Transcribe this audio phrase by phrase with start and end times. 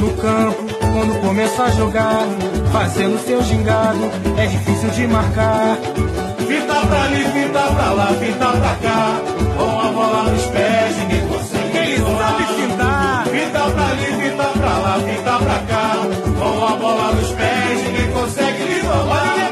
[0.00, 0.62] no campo,
[0.92, 2.26] quando começa a jogar,
[2.72, 4.04] fazendo seu gingado,
[4.38, 5.76] é difícil de marcar.
[6.48, 9.20] Fita pra ali, fita pra lá, fita pra cá,
[9.56, 11.78] com a bola nos pés, ninguém consegue.
[11.78, 13.26] Ele sabe fintar.
[13.26, 15.86] Fita pra ali, fita pra lá, fita pra cá,
[16.38, 19.50] com a bola nos pés, ninguém consegue lhe roubar.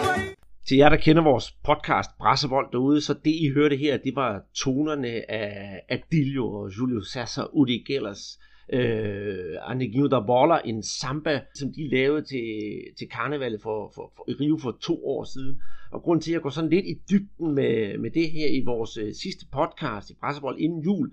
[0.67, 4.43] Til jer, der kender vores podcast Brassebold derude, så det I hørte her, det var
[4.65, 8.39] tonerne af Adilio og Julio Sasser Udi Gellers
[8.73, 12.47] øh, Anegino da Bolla, en samba, som de lavede til,
[12.99, 15.63] til karnevalet for, for, for, i Rio for to år siden.
[15.91, 18.63] Og grund til, at jeg går sådan lidt i dybden med, med det her i
[18.65, 21.13] vores øh, sidste podcast i Pressebold inden jul,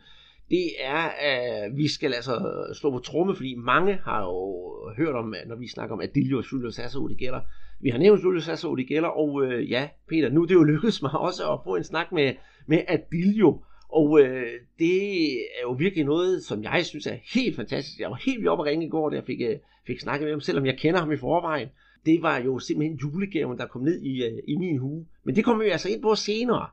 [0.49, 4.65] det er, at vi skal altså slå på tromme, fordi mange har jo
[4.97, 7.39] hørt om, når vi snakker om Adilio og Julio Sasso, det gælder.
[7.79, 10.63] vi har nævnt Julio Sasso, det gælder, og øh, ja, Peter, nu er det jo
[10.63, 12.33] lykkedes mig også at få en snak med,
[12.67, 13.63] med Adilio,
[13.95, 17.99] og øh, det er jo virkelig noget, som jeg synes er helt fantastisk.
[17.99, 20.25] Jeg var helt vildt oppe at ringe i går, da jeg fik, øh, fik snakket
[20.25, 21.67] med ham, selvom jeg kender ham i forvejen.
[22.05, 25.05] Det var jo simpelthen julegaven, der kom ned i, øh, i min hue.
[25.23, 26.67] Men det kommer vi altså ind på senere.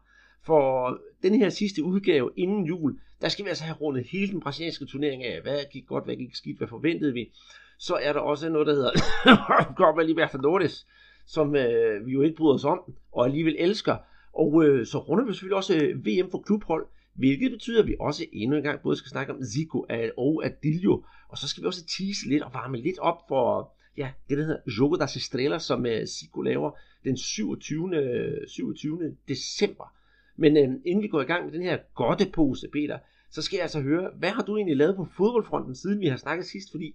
[0.45, 4.41] For den her sidste udgave inden jul, der skal vi altså have rundet hele den
[4.41, 5.43] brasilianske turnering af.
[5.43, 7.33] Hvad gik godt, hvad gik skidt, hvad forventede vi?
[7.79, 8.93] Så er der også noget, der hedder
[9.79, 10.87] Copa Libertadores,
[11.27, 13.97] som øh, vi jo ikke bryder os om, og alligevel elsker.
[14.33, 17.97] Og øh, så runder vi selvfølgelig også øh, VM for klubhold, hvilket betyder, at vi
[18.01, 21.67] også endnu en gang både skal snakke om Zico og Adilio, og så skal vi
[21.67, 25.63] også tease lidt og varme lidt op for ja, det, der hedder Jogo das Estrelas,
[25.63, 26.71] som øh, Zico laver
[27.05, 28.49] den 27.
[28.49, 29.17] 27.
[29.29, 29.95] december.
[30.37, 32.99] Men øh, inden vi går i gang med den her godtepose, Peter,
[33.31, 36.17] så skal jeg altså høre, hvad har du egentlig lavet på fodboldfronten, siden vi har
[36.17, 36.71] snakket sidst?
[36.71, 36.95] Fordi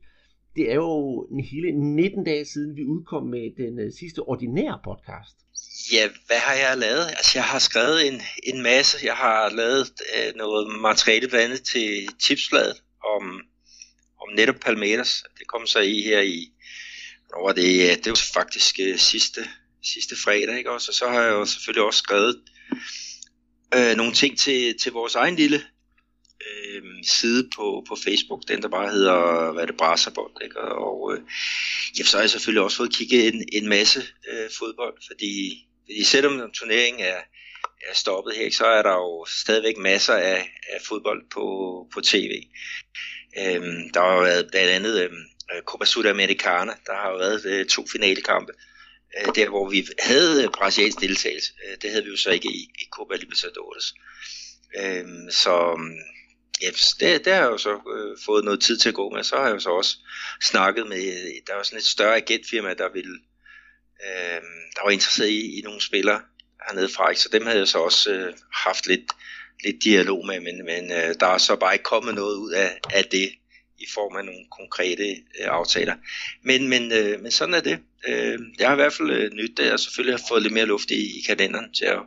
[0.56, 4.80] det er jo en hele 19 dage siden, vi udkom med den øh, sidste ordinære
[4.84, 5.47] podcast.
[5.92, 7.08] Ja, hvad har jeg lavet?
[7.08, 8.98] Altså, jeg har skrevet en, en masse.
[9.04, 12.82] Jeg har lavet øh, noget materiale blandt andet til Tipsbladet
[13.16, 13.42] om,
[14.22, 15.24] om netop Palmeters.
[15.40, 16.52] Det kom så i her i,
[17.32, 19.50] når var det, det var faktisk øh, sidste,
[19.84, 20.92] sidste fredag, ikke også?
[20.92, 22.42] Og så har jeg jo selvfølgelig også skrevet
[23.76, 25.64] øh, nogle ting til, til vores egen lille
[27.10, 30.62] side på, på Facebook, den der bare hedder, hvad er det, Brasserbold, ikke?
[30.62, 31.22] Og, øh,
[32.00, 36.04] ja, så har jeg selvfølgelig også fået kigget en, en masse øh, fodbold, fordi, fordi
[36.04, 37.20] selvom turneringen er,
[37.90, 41.46] er stoppet her, så er der jo stadigvæk masser af, af fodbold på,
[41.94, 42.32] på tv.
[43.40, 45.26] Øhm, der har jo været blandt andet øhm,
[45.66, 48.54] Copa Sudamericana, der har jo været øh, to finalekampe,
[49.18, 51.54] øh, der hvor vi havde øh, brasiliansk deltagelse.
[51.66, 53.94] Øh, det havde vi jo så ikke i, i Copa Libertadores.
[54.80, 55.98] Øhm, så øhm,
[56.62, 56.70] ja,
[57.00, 59.24] det, det har jeg jo så øh, fået noget tid til at gå med.
[59.24, 59.98] Så har jeg jo så også
[60.42, 63.20] snakket med, øh, der var sådan et større agentfirma, der ville,
[64.06, 64.42] øh,
[64.76, 66.22] der var interesseret i, i nogle spillere
[66.68, 69.06] hernede fra, så dem havde jeg så også øh, haft lidt,
[69.64, 72.80] lidt dialog med, men, men øh, der er så bare ikke kommet noget ud af,
[72.94, 73.32] af det
[73.80, 75.96] i form af nogle konkrete øh, aftaler.
[76.44, 77.80] Men, men, øh, men sådan er det.
[78.08, 80.66] Øh, jeg har i hvert fald øh, nyt det, og selvfølgelig har fået lidt mere
[80.66, 82.00] luft i, i kalenderen til at,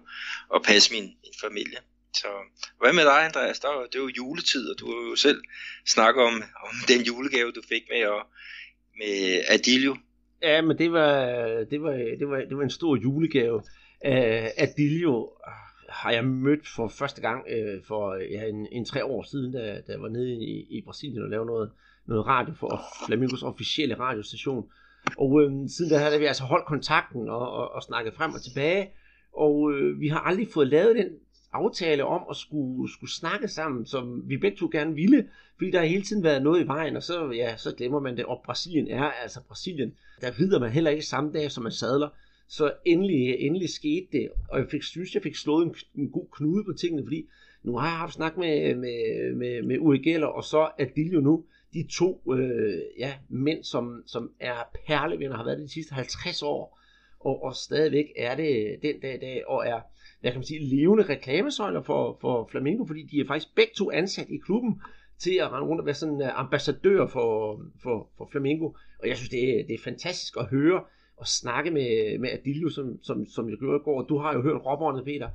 [0.54, 1.78] at passe min, min familie.
[2.12, 2.28] Så
[2.80, 3.60] hvad med dig, Andreas?
[3.60, 5.42] Der, det er jo juletid, og du har jo selv
[5.86, 8.22] snakket om, om den julegave, du fik med, og,
[8.98, 9.96] med Adilio.
[10.42, 11.26] Ja, men det var,
[11.70, 13.56] det var, det var, det var en stor julegave.
[14.04, 15.30] Uh, Adilio
[15.88, 19.60] har jeg mødt for første gang uh, for ja, en, en tre år siden, da,
[19.86, 21.70] da jeg var nede i, i Brasilien og lavede noget,
[22.06, 24.64] noget radio for Flamingos officielle radiostation.
[25.18, 28.42] Og øh, siden da havde vi altså holdt kontakten og, og, og snakket frem og
[28.42, 28.90] tilbage,
[29.32, 31.08] og øh, vi har aldrig fået lavet den
[31.52, 35.78] aftale om at skulle, skulle snakke sammen, som vi begge to gerne ville, fordi der
[35.78, 38.42] har hele tiden været noget i vejen, og så, ja, så glemmer man det, og
[38.44, 39.94] Brasilien er altså Brasilien.
[40.20, 42.08] Der vider man heller ikke samme dag, som man sadler.
[42.48, 46.26] Så endelig, endelig skete det, og jeg fik, synes, jeg fik slået en, en god
[46.32, 47.26] knude på tingene, fordi
[47.62, 51.20] nu har jeg haft snak med, med, med, med Uri Geller, og så er Dilio
[51.20, 51.44] nu,
[51.74, 56.42] de to øh, ja, mænd, som, som er perlevenner, har været det de sidste 50
[56.42, 56.80] år,
[57.20, 59.80] og, og stadigvæk er det den dag i dag, og er
[60.20, 63.90] hvad kan man sige, levende reklamesøjler for, for Flamingo, fordi de er faktisk begge to
[63.90, 64.80] ansat i klubben
[65.18, 68.66] til at rende rundt og være sådan uh, ambassadør for, for, for Flamingo.
[68.98, 70.82] Og jeg synes, det er, det er fantastisk at høre
[71.16, 74.02] og snakke med, med Adilio, som, som, som jeg gjorde i går.
[74.02, 75.28] Du har jo hørt råbåndet, Peter.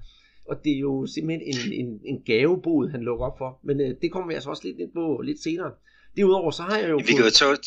[0.50, 3.60] Og det er jo simpelthen en, en, en gavebod, han lukker op for.
[3.64, 5.72] Men uh, det kommer vi altså også lidt ind på lidt senere.
[6.18, 6.98] Derudover så har jeg jo...
[6.98, 7.58] Vi kan jo tage,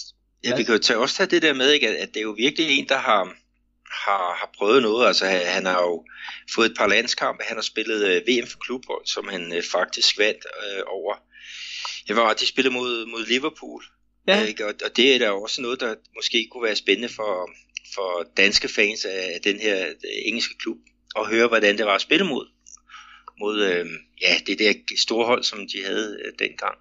[0.45, 2.35] ja, vi kan jo tage, også tage det der med, ikke, at det er jo
[2.39, 3.35] virkelig en, der har
[3.91, 5.07] har, har prøvet noget.
[5.07, 6.05] Altså, han har jo
[6.55, 7.45] fået et par landskampe.
[7.45, 11.15] Han har spillet øh, VM for klubhold, som han øh, faktisk vandt øh, over.
[12.09, 13.83] Jeg var de spillede mod, mod Liverpool.
[14.29, 14.45] Ja.
[14.45, 14.67] Ikke?
[14.67, 17.51] Og, og det er da også noget, der måske kunne være spændende for,
[17.95, 19.93] for danske fans af den her
[20.27, 20.79] engelske klub.
[21.17, 22.47] At høre, hvordan det var at spille mod,
[23.41, 23.87] mod øh,
[24.23, 26.79] ja, det der store hold, som de havde øh, dengang.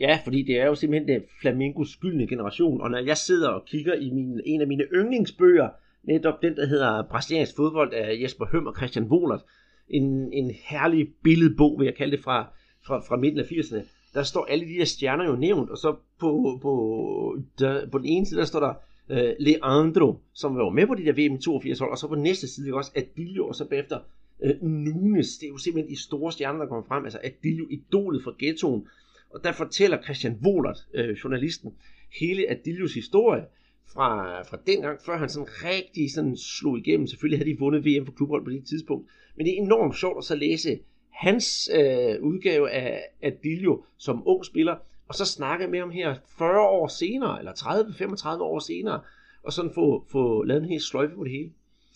[0.00, 3.66] Ja, fordi det er jo simpelthen det Flamingos skyldne generation, og når jeg sidder og
[3.66, 5.68] kigger i min, en af mine yndlingsbøger,
[6.02, 9.40] netop den, der hedder Brasiliansk fodbold af Jesper Høm og Christian Wohlert,
[9.88, 12.52] en, en herlig billedbog, vil jeg kalde det, fra,
[12.86, 13.82] fra, fra midten af 80'erne,
[14.14, 18.06] der står alle de der stjerner jo nævnt, og så på, på, der, på den
[18.06, 18.74] ene side, der står der
[19.10, 22.22] uh, Leandro, som var med på de der VM 82 hold, og så på den
[22.22, 23.98] næste side også Adilio, og så bagefter
[24.38, 25.38] uh, Nunes.
[25.38, 27.04] Det er jo simpelthen de store stjerner, der kommer frem.
[27.04, 28.88] Altså Adilio, idolet fra ghettoen.
[29.30, 31.74] Og der fortæller Christian Wohlert, uh, journalisten,
[32.20, 33.44] hele Adilios historie
[33.92, 37.06] fra, fra dengang, før han sådan rigtig sådan slog igennem.
[37.06, 39.08] Selvfølgelig havde de vundet VM for klubhold på det tidspunkt.
[39.36, 40.78] Men det er enormt sjovt at så læse
[41.10, 44.76] hans øh, udgave af Adilio som ung spiller,
[45.08, 49.00] og så snakke med ham her 40 år senere, eller 30-35 år senere,
[49.42, 51.50] og sådan få, få lavet en helt sløjfe på det hele.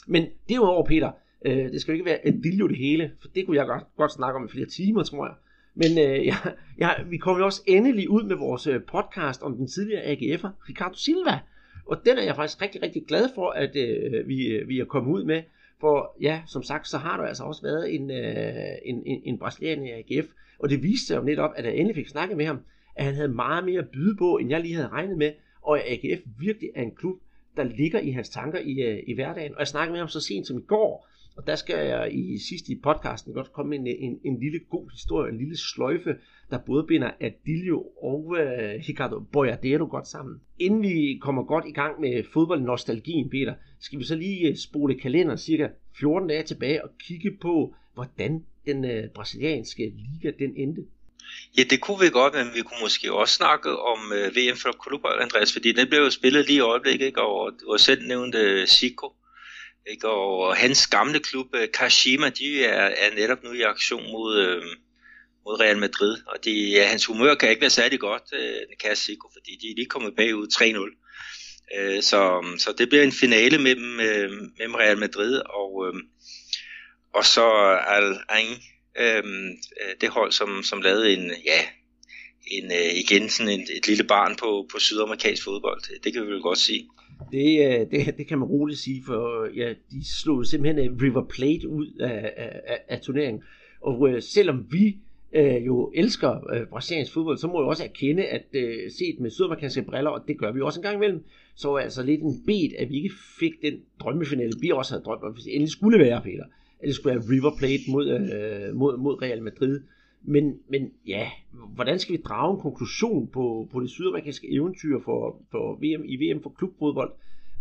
[0.07, 1.11] Men derudover, Peter,
[1.47, 4.13] øh, det skal jo ikke være Adilio det hele, for det kunne jeg godt, godt
[4.13, 5.35] snakke om i flere timer, tror jeg.
[5.75, 6.37] Men øh, ja,
[6.79, 10.49] ja, vi kommer jo også endelig ud med vores øh, podcast om den tidligere AGF'er,
[10.69, 11.41] Ricardo Silva.
[11.87, 14.85] Og den er jeg faktisk rigtig, rigtig glad for, at øh, vi, øh, vi er
[14.85, 15.43] kommet ud med.
[15.81, 19.39] For ja, som sagt, så har der altså også været en, øh, en, en, en
[19.39, 20.27] brasilianer i AGF,
[20.59, 22.61] og det viste sig jo netop, at jeg endelig fik snakket med ham,
[22.97, 25.79] at han havde meget mere at byde på, end jeg lige havde regnet med, og
[25.79, 27.17] at AGF virkelig er en klub,
[27.57, 29.53] der ligger i hans tanker i, øh, i hverdagen.
[29.55, 32.39] Og jeg snakkede med ham så sent som i går, og der skal jeg i
[32.39, 36.17] sidste i podcasten godt komme med en, en, en lille god historie, en lille sløjfe,
[36.51, 40.41] der både binder Adilio og øh, Ricardo Boyadero godt sammen.
[40.59, 45.01] Inden vi kommer godt i gang med fodboldnostalgien, Peter, skal vi så lige øh, spole
[45.01, 50.83] kalenderen cirka 14 dage tilbage og kigge på, hvordan den øh, brasilianske liga den endte.
[51.59, 54.73] Ja, det kunne vi godt, men vi kunne måske også snakke om øh, VM for
[54.73, 57.23] klubhold, Andreas, fordi den blev jo spillet lige i øjeblikket, ikke?
[57.23, 59.13] og du har selv nævnt uh, øh, Zico,
[59.87, 60.09] ikke?
[60.09, 64.63] og hans gamle klub, øh, Kashima, de er, er netop nu i aktion mod, øh,
[65.47, 68.97] mod Real Madrid, og de, ja, hans humør kan ikke være særlig godt, øh, kan
[68.97, 71.07] Zico, fordi de er lige kommet bagud 3-0.
[71.77, 72.21] Øh, så,
[72.59, 75.95] så det bliver en finale mellem, øh, mellem Real Madrid og, øh,
[77.15, 77.47] og så
[77.97, 78.55] Al Ain,
[79.03, 79.25] øh,
[80.01, 81.61] det hold, som, som lavede en, ja,
[82.47, 85.81] en, øh, igen sådan et, et lille barn på, på sydamerikansk fodbold.
[85.81, 86.89] Det, det kan vi vel godt sige.
[87.33, 91.25] Det, øh, det, det kan man roligt sige, for ja, de slog simpelthen øh, River
[91.35, 93.43] Plate ud af, af, af turneringen.
[93.83, 94.97] Og øh, selvom vi
[95.37, 99.31] øh, jo elsker øh, brasiliansk fodbold, så må jeg også erkende, at øh, set med
[99.31, 101.25] sydamerikanske briller, og det gør vi også en gang imellem,
[101.55, 105.05] så var altså lidt en bed, at vi ikke fik den drømmefinale, vi også havde
[105.05, 106.45] drømt om, hvis det endelig skulle være, Peter
[106.81, 109.81] at det skulle være River Plate mod, øh, mod, mod Real Madrid.
[110.23, 111.31] Men, men ja,
[111.75, 116.17] hvordan skal vi drage en konklusion på, på det sydamerikanske eventyr for, for VM, i
[116.17, 117.13] VM for klubfodbold?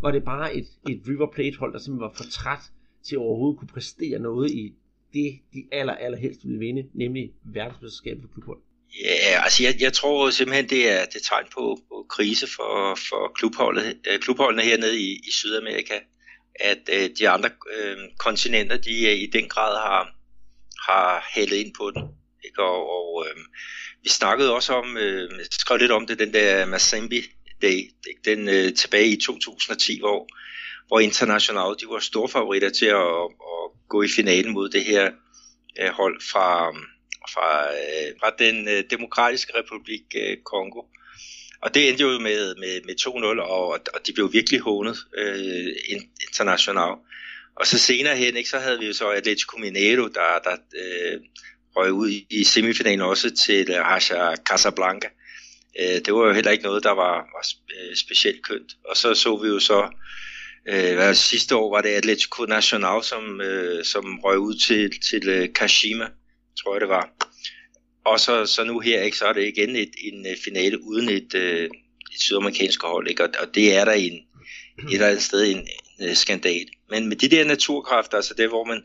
[0.01, 2.71] Var det bare et, et River Plate hold, der simpelthen var for træt
[3.03, 4.73] til at overhovedet kunne præstere noget i
[5.17, 8.59] det, de aller, aller helst ville vinde, nemlig verdensmesterskabet for klubhold?
[9.03, 12.97] Ja, altså jeg, jeg tror simpelthen, det er, det er tegn på, på krise for,
[13.09, 15.97] for klubholdet, øh, klubholdene hernede i, i Sydamerika
[16.59, 20.15] at øh, de andre øh, kontinenter, de øh, i den grad har,
[20.91, 22.03] har hældet ind på den.
[22.45, 22.63] Ikke?
[22.63, 23.41] Og, og øh,
[24.03, 27.21] vi snakkede også om, øh, skrev lidt om det, den der Masambi
[27.61, 27.91] Day,
[28.25, 30.27] den øh, tilbage i 2010, hvor,
[30.87, 35.11] hvor International, de var store favoritter til at, at gå i finalen mod det her
[35.79, 36.71] øh, hold fra,
[37.33, 40.81] fra, øh, fra den øh, demokratiske republik øh, Kongo.
[41.61, 45.67] Og det endte jo med, med, med 2-0, og, og de blev virkelig hånet øh,
[46.27, 46.99] internationalt.
[47.55, 51.21] Og så senere hen, ikke, så havde vi jo så Atletico Mineiro, der, der øh,
[51.75, 55.07] røg ud i, semifinalen også til øh, Raja Casablanca.
[55.79, 58.71] Øh, det var jo heller ikke noget, der var, var øh, specielt kønt.
[58.89, 59.89] Og så så vi jo så,
[60.69, 65.29] øh, hvad, sidste år var det Atletico Nacional, som, øh, som røg ud til, til
[65.29, 66.07] øh, Kashima,
[66.63, 67.09] tror jeg det var
[68.05, 71.09] og så, så nu her, ikke, så er det igen et, en øh, finale uden
[71.09, 71.63] et, øh,
[72.13, 73.23] et sydamerikansk hold, ikke?
[73.23, 75.67] Og, og det er der en, et eller andet sted en,
[75.99, 76.67] en øh, skandal.
[76.89, 78.83] Men med de der naturkræfter, altså det, hvor man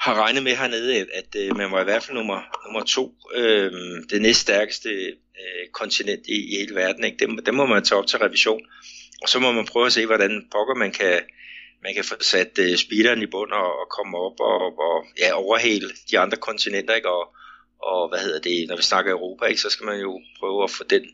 [0.00, 3.14] har regnet med hernede, at, at øh, man var i hvert fald nummer, nummer to,
[3.34, 3.72] øh,
[4.10, 7.26] det næststærkeste øh, kontinent i, i hele verden, ikke?
[7.26, 8.60] Det, det må man tage op til revision.
[9.22, 11.20] Og så må man prøve at se, hvordan pokker man kan,
[11.82, 15.28] man kan få sat øh, speederen i bund og, og komme op og, og ja,
[15.32, 17.08] overhale de andre kontinenter, ikke?
[17.08, 17.24] Og,
[17.82, 20.70] og hvad hedder det, når vi snakker Europa, ikke, så skal man jo prøve at
[20.70, 21.04] få den,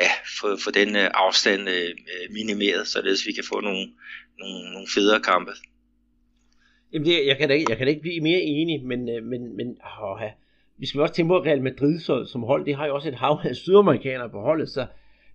[0.00, 0.10] ja,
[0.40, 3.84] få, få den øh, afstand øh, øh minimeret, således vi kan få nogle,
[4.38, 5.52] nogle, nogle federe kampe.
[6.92, 9.22] Jamen det, jeg, kan da ikke, jeg kan da ikke blive mere enig, men, øh,
[9.24, 9.68] men, men
[10.02, 10.20] åh,
[10.78, 13.08] vi skal også tænke på, at Real Madrid så, som hold, det har jo også
[13.08, 14.86] et hav af sydamerikanere på holdet, så,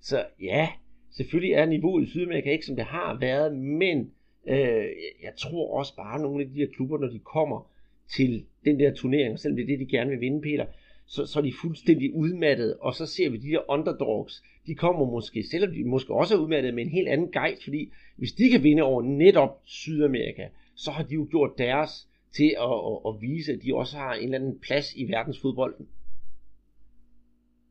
[0.01, 0.67] så ja,
[1.11, 4.11] selvfølgelig er niveauet i Sydamerika ikke som det har været, men
[4.47, 4.85] øh,
[5.23, 7.71] jeg tror også bare, at nogle af de her klubber, når de kommer
[8.15, 10.65] til den der turnering, selvom det er det, de gerne vil vinde, Peter,
[11.05, 15.05] så, så er de fuldstændig udmattede, og så ser vi de der underdogs, de kommer
[15.11, 18.49] måske, selvom de måske også er udmattede med en helt anden gejst, fordi hvis de
[18.49, 23.21] kan vinde over netop Sydamerika, så har de jo gjort deres til at, at, at
[23.21, 25.87] vise, at de også har en eller anden plads i verdensfodbolden.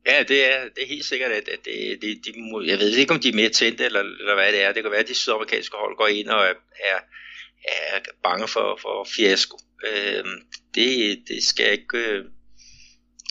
[0.06, 2.32] Ja, det er, det er helt sikkert, at, at det, det, de,
[2.66, 4.72] jeg ved ikke, om de er mere tændte, eller, eller hvad det er.
[4.72, 6.98] Det kan være, at de sydamerikanske hold går ind og er, er,
[7.66, 9.58] er bange for, for fiasko.
[9.86, 10.24] Øh,
[10.74, 11.98] det, det skal ikke...
[11.98, 12.24] Øh,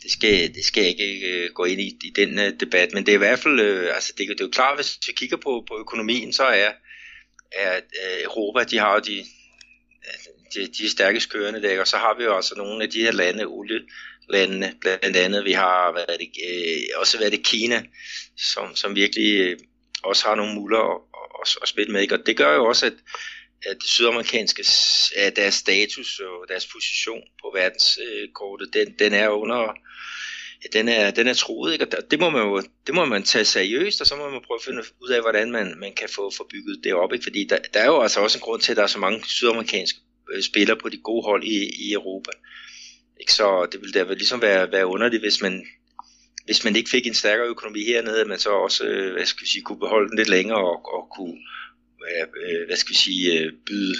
[0.03, 3.05] det skal, det skal jeg ikke øh, gå ind i, i den uh, debat, men
[3.05, 5.37] det er i hvert fald, øh, altså det, det er jo klart, hvis vi kigger
[5.37, 6.71] på, på økonomien, så er,
[7.51, 7.81] er
[8.23, 9.25] Europa, de har jo de,
[10.53, 13.11] de, de stærkest kørende der, og så har vi jo også nogle af de her
[13.11, 13.47] lande,
[14.29, 17.83] landene blandt andet, vi har været i, øh, også været i Kina,
[18.37, 19.59] som, som virkelig øh,
[20.03, 21.01] også har nogle muller at,
[21.41, 22.93] at, at spille med, og det gør jo også, at,
[23.65, 24.65] at det sydamerikanske,
[25.15, 29.73] at deres status og deres position på verdenskortet, den, den er under,
[30.63, 31.97] ja, den er, den er troet, ikke?
[31.97, 34.59] og det må, man jo, det må man tage seriøst, og så må man prøve
[34.59, 37.23] at finde ud af, hvordan man, man kan få, få bygget det op, ikke?
[37.23, 39.23] fordi der, der er jo altså også en grund til, at der er så mange
[39.27, 39.99] sydamerikanske
[40.33, 42.31] øh, spillere på de gode hold i, i Europa.
[43.19, 43.33] Ikke?
[43.33, 45.65] Så det ville da ligesom være, være underligt, hvis man,
[46.45, 49.41] hvis man ikke fik en stærkere økonomi hernede, at man så også øh, hvad skal
[49.41, 51.37] vi sige, kunne beholde den lidt længere og, og kunne,
[52.07, 53.95] øh, hvad skal vi sige, øh, byde,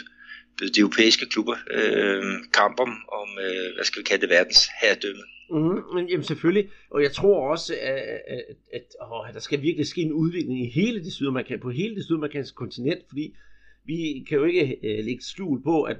[0.57, 2.89] byde de europæiske klubber øh, kamp om,
[3.21, 3.27] om
[3.75, 5.23] hvad skal vi kalde det, verdens herredømme.
[5.49, 6.07] Mm, mm-hmm.
[6.07, 8.43] jamen selvfølgelig, og jeg tror også, at, at,
[8.73, 8.81] at,
[9.27, 12.55] at, der skal virkelig ske en udvikling i hele det sydamerikanske, på hele det sydamerikanske
[12.55, 13.35] kontinent, fordi
[13.85, 15.97] vi kan jo ikke uh, lægge skjul på, at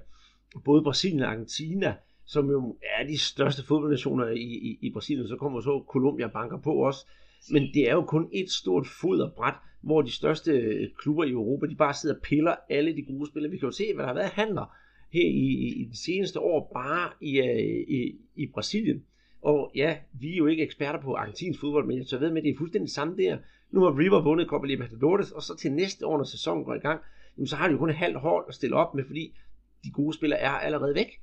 [0.66, 1.96] både Brasilien og Argentina,
[2.26, 6.58] som jo er de største fodboldnationer i, i, i Brasilien, så kommer så Colombia banker
[6.58, 7.08] på os,
[7.52, 11.66] men det er jo kun et stort foderbræt, hvor de største øh, klubber i Europa,
[11.66, 13.52] de bare sidder og piller alle de gode spillere.
[13.52, 14.76] Vi kan jo se, hvad der har været handler
[15.12, 19.04] her i, i, i de seneste år, bare i, øh, i, i Brasilien.
[19.42, 22.44] Og ja, vi er jo ikke eksperter på argentinsk fodbold, men jeg ved med, at
[22.44, 23.38] det er fuldstændig samme der.
[23.72, 26.80] Nu har River vundet Copa Libertadores, og så til næste år, når sæsonen går i
[26.80, 27.02] gang,
[27.38, 29.38] jamen, så har de jo kun et halvt hold at stille op med, fordi
[29.84, 31.20] de gode spillere er allerede væk.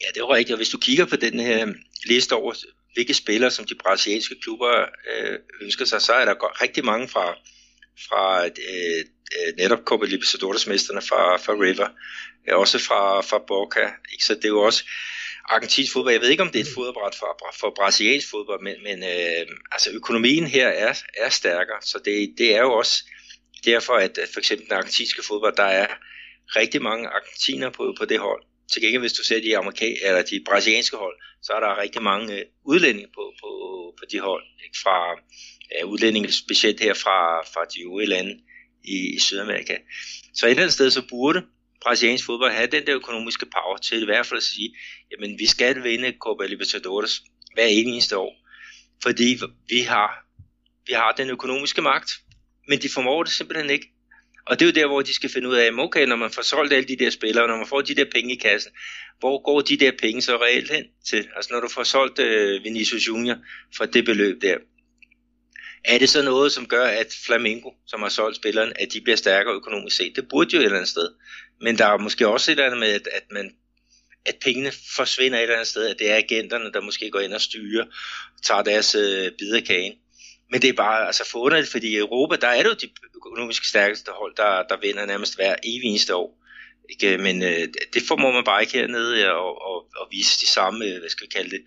[0.00, 1.74] Ja, det er rigtigt, og hvis du kigger på den her
[2.06, 2.54] liste over
[2.94, 7.34] hvilke spillere, som de brasilianske klubber øh, ønsker sig, så er der rigtig mange fra,
[8.08, 9.04] fra øh,
[9.36, 11.88] øh netop Copa Libertadores mesterne fra, fra River,
[12.48, 13.90] øh, også fra, fra Boca.
[14.12, 14.24] Ikke?
[14.24, 14.84] Så det er jo også
[15.44, 16.12] argentinsk fodbold.
[16.12, 19.46] Jeg ved ikke, om det er et foderbræt for, for brasiliansk fodbold, men, men øh,
[19.72, 23.04] altså økonomien her er, er stærkere, så det, det er jo også
[23.64, 25.86] derfor, at øh, for eksempel den argentinske fodbold, der er
[26.56, 28.42] rigtig mange argentiner på, på det hold.
[28.72, 32.02] Til gengæld, hvis du ser de, amerika- eller de brasilianske hold, så er der rigtig
[32.02, 33.50] mange øh, udlændinge på, på,
[33.98, 34.44] på de hold.
[34.64, 34.78] Ikke?
[34.82, 34.96] Fra
[35.72, 38.40] ja, udlændinge specielt her fra, fra de øvrige lande
[38.84, 39.76] i, i Sydamerika.
[40.34, 41.42] Så et eller andet sted, så burde
[41.82, 44.76] brasiliansk fodbold have den der økonomiske power til i hvert fald at sige,
[45.10, 47.22] jamen vi skal vinde Copa Libertadores
[47.54, 48.34] hver eneste år,
[49.02, 50.26] fordi vi har,
[50.86, 52.10] vi har den økonomiske magt,
[52.68, 53.86] men de formår det simpelthen ikke.
[54.50, 56.42] Og det er jo der, hvor de skal finde ud af, okay, når man får
[56.42, 58.72] solgt alle de der spillere, når man får de der penge i kassen,
[59.18, 61.28] hvor går de der penge så reelt hen til?
[61.36, 63.36] Altså når du får solgt øh, Vinicius Junior
[63.76, 64.56] for det beløb der,
[65.84, 69.16] er det så noget, som gør, at Flamengo, som har solgt spilleren, at de bliver
[69.16, 70.16] stærkere økonomisk set?
[70.16, 71.08] Det burde jo et eller andet sted.
[71.60, 73.50] Men der er måske også et eller andet med, at, at, man,
[74.26, 77.32] at pengene forsvinder et eller andet sted, at det er agenterne, der måske går ind
[77.32, 77.84] og styrer,
[78.36, 79.94] og tager deres øh, bid af kagen.
[80.50, 83.64] Men det er bare altså forunderligt, fordi i Europa, der er det jo de økonomisk
[83.64, 86.40] stærkeste hold, der, der vinder nærmest hver evig eneste år.
[86.90, 87.18] Ikke?
[87.18, 90.98] Men øh, det formår man bare ikke hernede og, og, og vise de samme, øh,
[91.00, 91.62] hvad skal vi kalde det,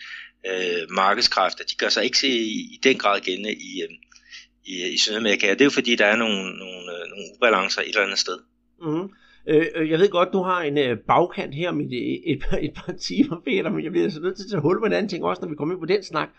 [0.49, 1.63] øh, markedskræfter.
[1.63, 3.89] De gør sig ikke i, i den grad gældende i, øh,
[4.65, 5.51] i, i Sydamerika.
[5.51, 8.19] Og det er jo fordi, der er nogle, nogle, øh, nogle ubalancer et eller andet
[8.19, 8.37] sted.
[8.81, 9.09] Mm-hmm.
[9.47, 12.73] Øh, øh jeg ved godt, du har en øh, bagkant her med et, et, et
[12.75, 15.09] par timer, Peter, men jeg bliver så nødt til at tage hul på en anden
[15.09, 16.29] ting også, når vi kommer ind på den snak.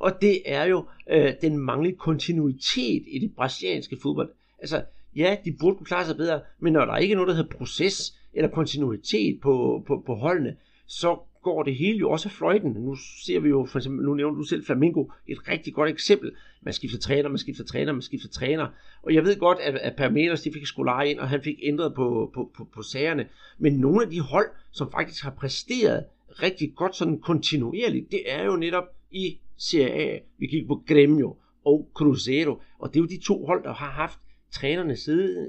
[0.00, 4.30] Og det er jo øh, den manglende kontinuitet i det brasilianske fodbold.
[4.58, 4.82] Altså,
[5.16, 7.56] ja, de burde kunne klare sig bedre, men når der ikke er noget, der hedder
[7.56, 12.70] proces eller kontinuitet på, på, på holdene, så går det hele jo også fløjten.
[12.70, 16.32] Nu ser vi jo, for eksempel, nu nævner du selv Flamingo, et rigtig godt eksempel.
[16.62, 18.66] Man skifter træner, man skifter træner, man skifter træner.
[19.02, 21.94] Og jeg ved godt, at, at Permeters, de fik Skolari ind, og han fik ændret
[21.94, 23.28] på, på, på, på sagerne.
[23.58, 26.04] Men nogle af de hold, som faktisk har præsteret
[26.42, 30.18] rigtig godt sådan kontinuerligt, det er jo netop i Serie A.
[30.38, 33.90] Vi kigger på Gremio og Cruzeiro, og det er jo de to hold, der har
[33.90, 34.18] haft
[34.52, 34.96] trænerne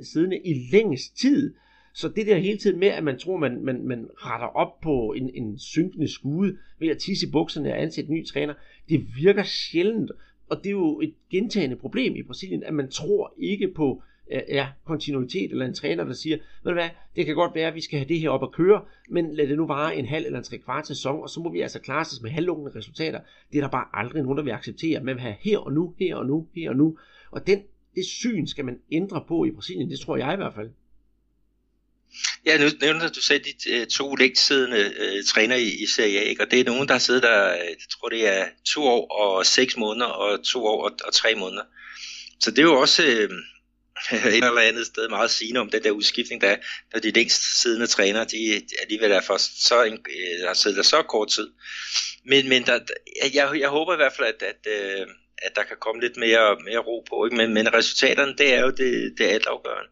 [0.03, 1.53] siddende i længst tid.
[1.94, 5.13] Så det der hele tiden med, at man tror, man, man, man retter op på
[5.18, 8.53] en, en synkende skude ved at tisse i bukserne og ansætte ny træner,
[8.89, 10.12] det virker sjældent.
[10.50, 14.67] Og det er jo et gentagende problem i Brasilien, at man tror ikke på ja,
[14.85, 17.81] kontinuitet, eller en træner, der siger, ved du hvad, det kan godt være, at vi
[17.81, 20.39] skal have det her op at køre, men lad det nu vare en halv eller
[20.39, 23.19] en tre kvart sæson, og så må vi altså klare os med halvlukkende resultater.
[23.51, 25.03] Det er der bare aldrig nogen, der vil acceptere.
[25.03, 26.97] Man vil have her og nu, her og nu, her og nu.
[27.31, 27.61] Og den,
[27.95, 30.69] det syn skal man ændre på i Brasilien, det tror jeg i hvert fald.
[32.45, 36.23] Ja, nu nævner du selv de øh, to længtsiddende øh, træner i, i Serie A,
[36.23, 36.43] ikke?
[36.43, 39.11] og det er nogen, der har siddet der, øh, jeg tror det er to år
[39.11, 41.63] og seks måneder, og to år og, og tre måneder.
[42.39, 43.29] Så det er jo også øh,
[44.12, 46.55] et eller andet sted meget sigende om den der udskiftning, der
[46.93, 50.84] når de længst siddende træner, de alligevel er for så, en, øh, har siddet der
[50.84, 51.50] så kort tid.
[52.25, 52.79] Men, men der,
[53.34, 56.58] jeg, jeg håber i hvert fald, at, at, øh, at der kan komme lidt mere,
[56.65, 57.38] mere ro på, ikke?
[57.38, 59.91] Men, men resultaterne, det er jo det, det er altafgørende.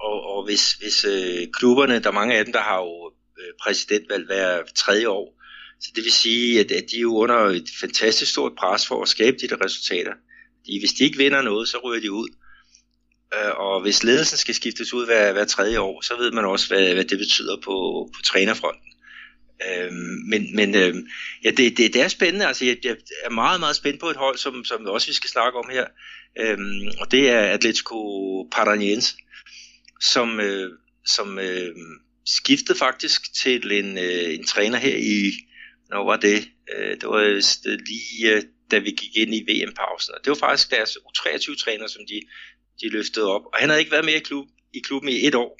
[0.00, 3.52] Og, og hvis, hvis øh, klubberne, der er mange af dem, der har jo øh,
[3.62, 5.38] præsidentvalg hver tredje år,
[5.80, 9.02] så det vil sige, at, at de er jo under et fantastisk stort pres for
[9.02, 10.12] at skabe de der resultater.
[10.66, 12.28] De, hvis de ikke vinder noget, så ryger de ud.
[13.34, 16.68] Øh, og hvis ledelsen skal skiftes ud hver, hver tredje år, så ved man også,
[16.68, 18.92] hvad, hvad det betyder på, på trænerfronten.
[19.68, 21.06] Øhm, men men øhm,
[21.44, 22.46] ja, det, det, det er spændende.
[22.46, 25.30] Altså, jeg, jeg er meget, meget spændt på et hold, som, som også vi skal
[25.30, 25.86] snakke om her.
[26.40, 27.98] Øhm, og det er Atletico
[28.52, 29.16] Paranaense
[30.00, 30.70] som, øh,
[31.06, 31.74] som øh,
[32.26, 35.32] skiftede faktisk til en, øh, en træner her i,
[35.90, 36.48] når var det?
[36.74, 37.20] Øh, det var
[37.86, 40.14] lige øh, da vi gik ind i VM-pausen.
[40.14, 42.20] Og det var faktisk deres U23-træner, som de,
[42.80, 43.42] de løftede op.
[43.44, 45.58] Og han havde ikke været med i, klub, i klubben i et år,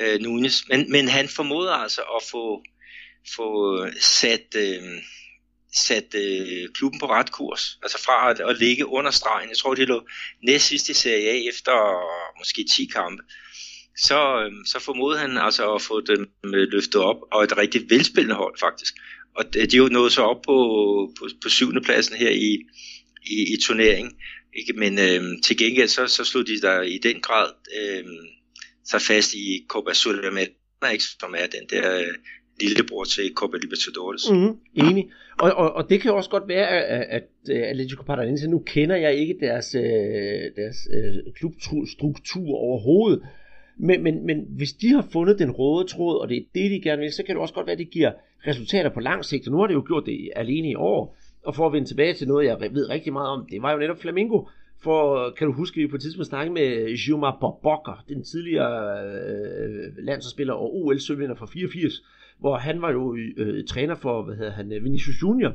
[0.00, 0.68] øh, Nunes.
[0.68, 2.62] Men, men han formoder altså at få,
[3.36, 4.56] få sat...
[4.56, 4.82] Øh,
[5.74, 7.78] sat øh, klubben på ret kurs.
[7.82, 9.48] Altså fra at, at ligge under stregen.
[9.48, 10.06] Jeg tror, det lå
[10.42, 11.72] næst sidst i Serie A efter
[12.38, 13.22] måske 10 kampe
[13.98, 17.90] så, øh, så formodede han altså at få dem øh, løftet op, og et rigtig
[17.90, 18.94] velspillende hold faktisk.
[19.36, 20.56] Og øh, de er jo nået så op på,
[21.18, 22.58] på, på syvende pladsen her i,
[23.26, 24.12] i, i turneringen.
[24.60, 24.72] Ikke?
[24.82, 27.48] Men øh, til gengæld så, så slog de der i den grad
[27.80, 28.04] øh,
[28.84, 32.14] sig fast i Copa Sudamericana, som er den der øh,
[32.60, 34.30] lillebror til Copa Libertadores.
[34.30, 35.10] Mm, enig.
[35.38, 38.96] Og, og, og det kan også godt være, at, at øh, Atletico Paranaense, nu kender
[38.96, 39.82] jeg ikke deres, øh,
[40.56, 43.22] deres øh, klubstruktur overhovedet,
[43.78, 46.80] men, men, men hvis de har fundet den røde tråd, og det er det, de
[46.82, 48.12] gerne vil, så kan det også godt være, at det giver
[48.46, 49.46] resultater på lang sigt.
[49.46, 51.17] Og nu har det jo gjort det alene i år.
[51.48, 53.78] Og for at vende tilbage til noget, jeg ved rigtig meget om, det var jo
[53.78, 54.44] netop Flamingo.
[54.80, 59.04] For kan du huske, at vi på et tidspunkt snakkede med Juma Bobokker, den tidligere
[59.06, 62.04] øh, landsholdsspiller og OL-søvinder fra 84,
[62.38, 65.52] hvor han var jo øh, træner for, hvad hedder han, øh, Vinicius Junior.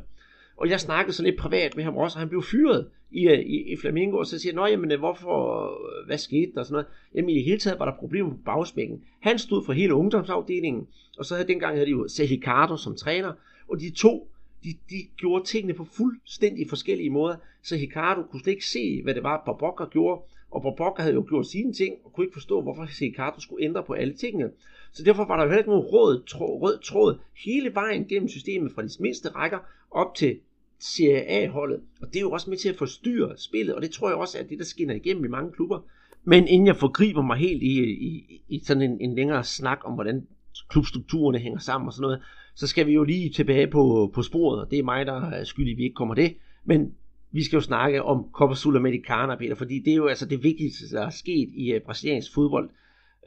[0.58, 3.39] Og jeg snakkede sådan lidt privat med ham også, og han blev fyret i, øh,
[3.39, 5.71] i, i Flamingo, og så siger jeg, jamen øh, hvorfor,
[6.06, 6.88] hvad skete der og sådan noget.
[7.15, 9.01] Jamen i det hele taget var der problemer på bagsmækken.
[9.21, 13.34] Han stod for hele ungdomsafdelingen, og så havde dengang havde de jo Sehicardo som træner,
[13.69, 14.29] og de to,
[14.63, 19.15] de, de gjorde tingene på fuldstændig forskellige måder, så Ricardo kunne slet ikke se, hvad
[19.15, 20.21] det var, Bobokker gjorde,
[20.52, 23.84] og Bobokker havde jo gjort sine ting, og kunne ikke forstå, hvorfor Ricardo skulle ændre
[23.84, 24.52] på alle tingene.
[24.91, 28.30] Så derfor var der jo heller ikke nogen rød tråd, rød tråd hele vejen gennem
[28.30, 29.60] systemet fra de mindste rækker
[29.91, 30.39] op til
[30.80, 31.82] Serie A-holdet.
[32.02, 34.39] Og det er jo også med til at forstyrre spillet, og det tror jeg også
[34.39, 35.80] er det, der skinner igennem i mange klubber.
[36.23, 39.93] Men inden jeg forgriber mig helt i, i, i sådan en, en længere snak om,
[39.93, 40.28] hvordan
[40.69, 42.21] klubstrukturerne hænger sammen og sådan noget,
[42.56, 45.43] så skal vi jo lige tilbage på, på sporet, og det er mig, der er
[45.43, 46.38] skyldig, at vi ikke kommer det.
[46.65, 46.93] Men
[47.32, 50.95] vi skal jo snakke om Copa Sudamericana, Peter, fordi det er jo altså det vigtigste,
[50.95, 52.69] der er sket i uh, brasiliansk fodbold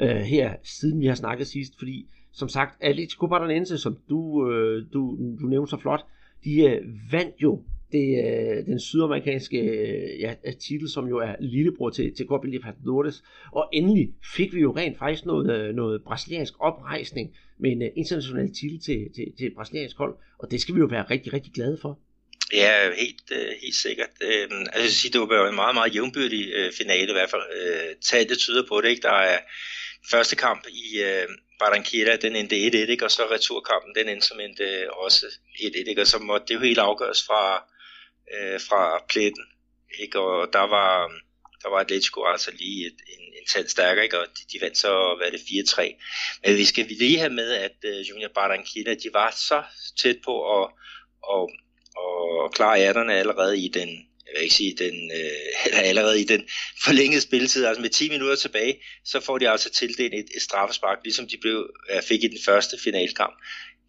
[0.02, 4.92] uh, her, siden vi har snakket sidst, fordi som sagt, Atletico Paranaense, som du, uh,
[4.92, 6.06] du, du nævnte så flot,
[6.44, 11.90] de uh, vandt jo det, er den sydamerikanske øh, ja, titel, som jo er lillebror
[11.90, 13.22] til, til Copa Libertadores.
[13.52, 18.54] Og endelig fik vi jo rent faktisk noget, øh, noget brasiliansk oprejsning med en international
[18.54, 21.52] titel til, til, til et brasiliansk hold, og det skal vi jo være rigtig, rigtig
[21.52, 21.98] glade for.
[22.52, 23.22] Ja, helt,
[23.62, 24.10] helt sikkert.
[24.22, 26.42] Øhm, altså, jeg sige, det var en meget, meget jævnbyrdig
[26.78, 27.42] finale i hvert fald.
[27.60, 29.02] Øh, tallet tyder på det, ikke?
[29.02, 29.38] Der er
[30.10, 31.02] første kamp i,
[31.58, 33.04] Barranquilla, den endte 1-1, ikke?
[33.04, 36.00] og så returkampen, den endte som endte også 1-1, ikke?
[36.00, 37.64] og så måtte det jo helt afgøres fra,
[38.34, 39.44] øh, fra pletten,
[40.02, 40.20] ikke?
[40.20, 40.90] og der var,
[41.62, 44.20] der var Atletico altså lige et, en, en tand stærkere, ikke?
[44.20, 45.82] og de, de vandt så, hvad det, 4-3.
[46.44, 49.62] Men vi skal lige have med, at øh, Junior Barranquilla, de var så
[50.02, 50.70] tæt på at,
[51.34, 51.48] at,
[52.44, 56.48] at klare ærterne allerede i den jeg vil ikke sige, den, øh, allerede i den
[56.84, 60.98] forlængede spilletid, altså med 10 minutter tilbage, så får de altså tildelt et, et straffespark,
[61.04, 63.34] ligesom de blev, øh, fik i den første finalkamp.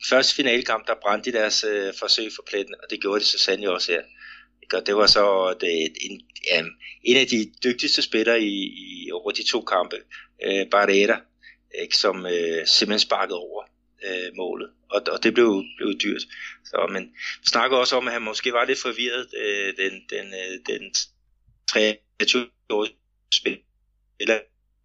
[0.09, 3.39] Første finalkamp, der brændte de deres øh, forsøg for pletten, og det gjorde de så
[3.39, 4.01] sandelig også her.
[4.73, 6.63] Og det var så det, en, ja,
[7.03, 9.95] en af de dygtigste spillere i, i over de to kampe,
[10.43, 11.21] øh, Barrera,
[11.81, 13.63] ikke, som øh, simpelthen sparkede over
[14.03, 16.21] øh, målet, og, og det blev, blev dyrt.
[16.65, 17.03] Så, men
[17.41, 20.93] vi snakker også om, at han måske var lidt forvirret, øh, den, den, øh, den
[21.71, 22.95] 23-årige
[23.33, 24.39] spiller,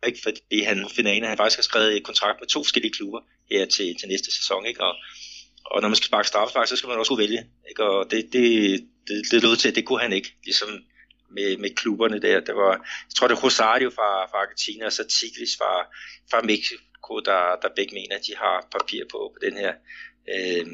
[0.06, 0.18] ikke?
[0.22, 3.96] fordi han finder han faktisk har skrevet et kontrakt med to forskellige klubber her til,
[3.98, 4.84] til næste sæson, ikke?
[4.84, 4.94] Og,
[5.72, 7.82] og når man skal sparke straffespark, så skal man også kunne vælge, ikke?
[7.84, 8.44] og det, det,
[9.08, 10.70] det, det lød til, at det kunne han ikke, ligesom
[11.36, 12.40] med, med klubberne der.
[12.40, 12.72] Der var,
[13.08, 15.72] jeg tror, det er Rosario fra, fra Argentina, og så Tigris fra,
[16.30, 19.72] fra Mexico, der, der begge mener, at de har papir på, på den her,
[20.32, 20.64] øh,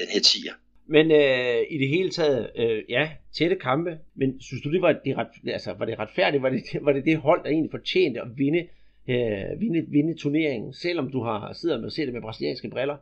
[0.00, 0.54] den her tiger.
[0.88, 4.92] Men øh, i det hele taget, øh, ja, tætte kampe, men synes du, det var
[5.04, 6.42] det, ret, altså, var det retfærdigt?
[6.42, 8.62] Var det, var det det hold, der egentlig fortjente at vinde,
[9.08, 12.96] øh, vinde, vinde turneringen, selvom du har siddet og ser det med brasilianske briller?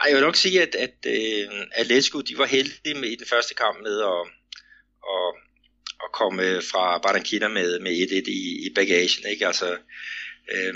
[0.00, 3.26] Ej, jeg vil nok sige, at, at øh, Atletico, de var heldige med, i den
[3.26, 4.22] første kamp med at,
[5.14, 5.28] at,
[6.04, 9.30] at komme fra Barranquilla med, med 1-1 i, i bagagen.
[9.30, 9.46] Ikke?
[9.46, 9.78] Altså,
[10.54, 10.74] øh,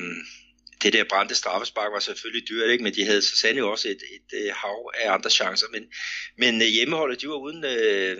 [0.83, 2.85] det der brændte straffespark var selvfølgelig dyrt, ikke?
[2.85, 5.66] men de havde så sandelig også et, et, et hav af andre chancer.
[5.72, 5.85] Men,
[6.38, 8.16] men øh, hjemmeholdet, de var uden øh,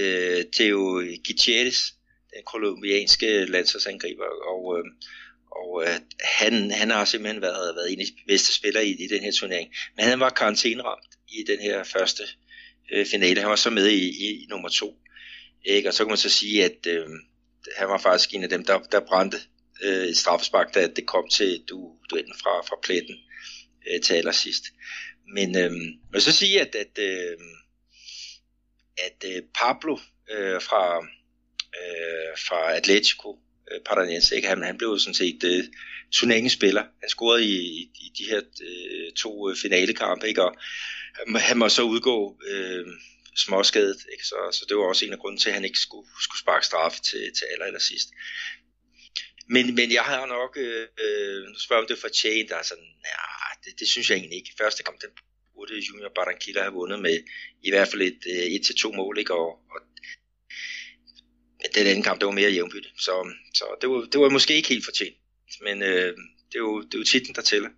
[0.00, 1.78] øh Theo Gutierrez,
[2.34, 4.84] den kolumbianske landsholdsangriber, og, øh,
[5.56, 9.08] og øh, han, han har simpelthen været, været en af de bedste spillere i, i
[9.08, 9.74] den her turnering.
[9.96, 12.22] Men han var karantæneramt i den her første
[12.92, 13.40] øh, finale.
[13.40, 14.94] Han var så med i, i, i nummer to.
[15.64, 15.88] Ikke?
[15.88, 17.06] Og så kan man så sige, at øh,
[17.76, 19.38] han var faktisk en af dem, der, der brændte
[19.82, 23.16] øh, et straffespark, da det kom til du, duellen fra, fra pletten
[23.90, 24.64] øh, til allersidst.
[25.34, 27.38] Men øh, jeg vil så sige, at, at, øh,
[28.98, 29.98] at øh, Pablo
[30.30, 30.96] øh, fra,
[31.80, 33.43] øh, fra Atletico øh,
[33.86, 34.48] Paranaense, ikke?
[34.48, 35.64] Han, han blev sådan set øh,
[36.12, 36.82] turneringsspiller.
[37.00, 40.42] Han scorede i, i, i de her øh, to øh, finalekampe, ikke?
[40.44, 40.56] og
[41.40, 42.86] han må så udgå øh,
[43.36, 44.24] småskadet, ikke?
[44.24, 46.66] Så, så det var også en af grunden til, at han ikke skulle, skulle sparke
[46.66, 48.08] straffe til, til aller, aller sidst.
[49.48, 53.24] Men, men jeg har nok, øh, øh nu spørger om det for fortjent, altså, ja,
[53.64, 54.54] det, det synes jeg egentlig ikke.
[54.58, 55.10] Første kamp, den
[55.54, 57.16] burde Junior Barranquilla have vundet med
[57.62, 59.34] i hvert fald et, øh, et til to mål, ikke?
[59.34, 59.78] Og, og
[61.74, 62.88] den anden kamp, det var mere jævnbytte.
[62.98, 63.14] Så,
[63.54, 65.16] så det, var, det var måske ikke helt fortjent.
[65.66, 66.10] Men øh,
[66.50, 67.68] det, er jo, det er jo titlen, der tæller.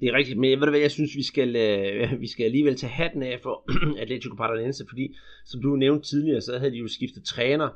[0.00, 2.76] Det er rigtigt, men ved du hvad, jeg synes, vi skal, øh, vi skal alligevel
[2.76, 3.54] tage hatten af for
[4.02, 5.14] Atletico Paranaense, fordi
[5.46, 7.68] som du nævnte tidligere, så havde de jo skiftet træner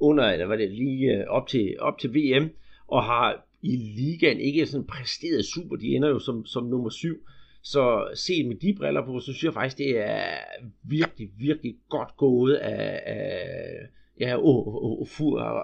[0.00, 2.50] under, eller var det lige øh, op til, op til VM,
[2.88, 5.76] og har i ligaen ikke sådan præsteret super.
[5.76, 7.16] De ender jo som, som nummer syv.
[7.62, 10.38] Så set med de briller på, så synes jeg faktisk, det er
[10.84, 13.88] virkelig, virkelig godt gået af, af
[14.20, 14.36] ja,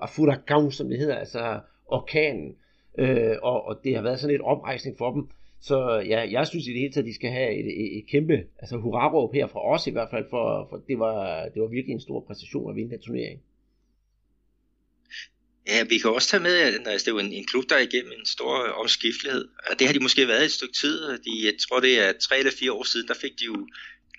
[0.07, 2.57] Furacão, som det hedder, altså orkanen.
[2.99, 5.29] Øh, og, og det har været sådan et oprejsning for dem.
[5.61, 8.05] Så ja, jeg synes i det hele taget, at de skal have et, et, et
[8.11, 11.69] kæmpe altså hurra her fra os i hvert fald, for, for det, var, det var
[11.69, 13.41] virkelig en stor præstation at vinde den turnering.
[15.67, 17.77] Ja, vi kan også tage med, at altså, det er jo en, en klub, der
[17.77, 19.49] er igennem en stor omskiftelighed.
[19.71, 20.97] Og det har de måske været et stykke tid.
[21.27, 23.69] De, jeg tror, det er tre eller fire år siden, der fik de jo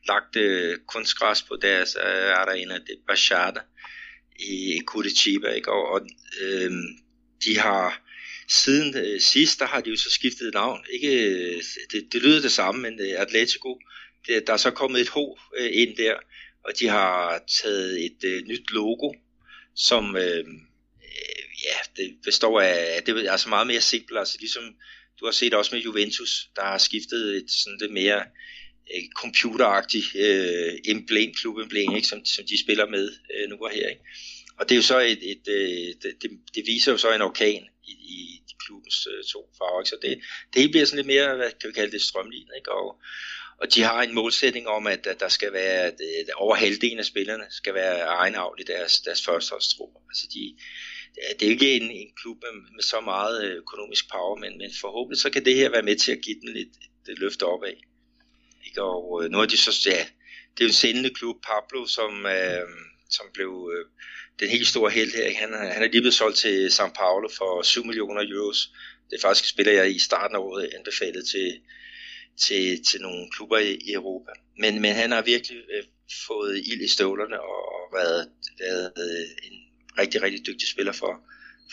[0.07, 3.61] lagt øh, kunstgræs på deres øh, arena, det Bachata
[4.39, 5.47] i Curitiba.
[5.47, 5.71] Ikke?
[5.71, 6.01] Og, og
[6.41, 6.71] øh,
[7.45, 8.01] de har
[8.47, 10.85] siden øh, sidst, der har de jo så skiftet navn.
[10.93, 13.79] Ikke, øh, det, det lyder det samme, men øh, Atletico,
[14.27, 15.17] det, der er så kommet et H
[15.57, 16.15] øh, ind der,
[16.65, 19.13] og de har taget et øh, nyt logo,
[19.75, 20.15] som...
[20.17, 20.55] Øhm,
[21.03, 24.63] øh, ja, det består af, det er altså meget mere simpelt, altså ligesom
[25.19, 28.23] du har set også med Juventus, der har skiftet et sådan det mere
[28.93, 33.87] øh, computeragtigt øh, emblem, klubemblem, ikke, som, som de spiller med øh, nu og her.
[33.87, 34.01] Ikke?
[34.59, 37.21] Og det er jo så et, et øh, et det, det, viser jo så en
[37.21, 39.89] orkan i, i klubbens øh, to farver, ikke?
[39.89, 40.09] så det,
[40.53, 42.71] det hele bliver sådan lidt mere, hvad kan vi kalde det, strømlignet, ikke?
[42.71, 43.01] Og,
[43.61, 46.99] og de har en målsætning om, at, at der skal være, at, at over halvdelen
[46.99, 49.89] af spillerne skal være egenavl i deres, deres førsteholdstrup.
[50.09, 50.55] Altså de,
[51.39, 54.71] det er ikke en, en klub med, med så meget øh, økonomisk power, men, men
[54.81, 56.69] forhåbentlig så kan det her være med til at give den lidt
[57.09, 57.73] et løfte opad.
[58.75, 58.83] Ikke?
[58.83, 60.05] Og øh, nu er de så, ja,
[60.53, 62.67] det er jo en sendende klub, Pablo, som, øh,
[63.09, 63.85] som blev øh,
[64.39, 65.33] den helt store held her.
[65.41, 68.71] Han, han er lige blevet solgt til São Paulo for 7 millioner euros.
[69.09, 71.59] Det er faktisk spiller jeg i starten af året anbefalet til,
[72.45, 74.31] til, til nogle klubber i, i Europa.
[74.57, 75.83] Men, men han har virkelig øh,
[76.27, 79.55] fået ild i støvlerne og, og været, været øh, en
[79.97, 81.13] rigtig, rigtig dygtig spiller for,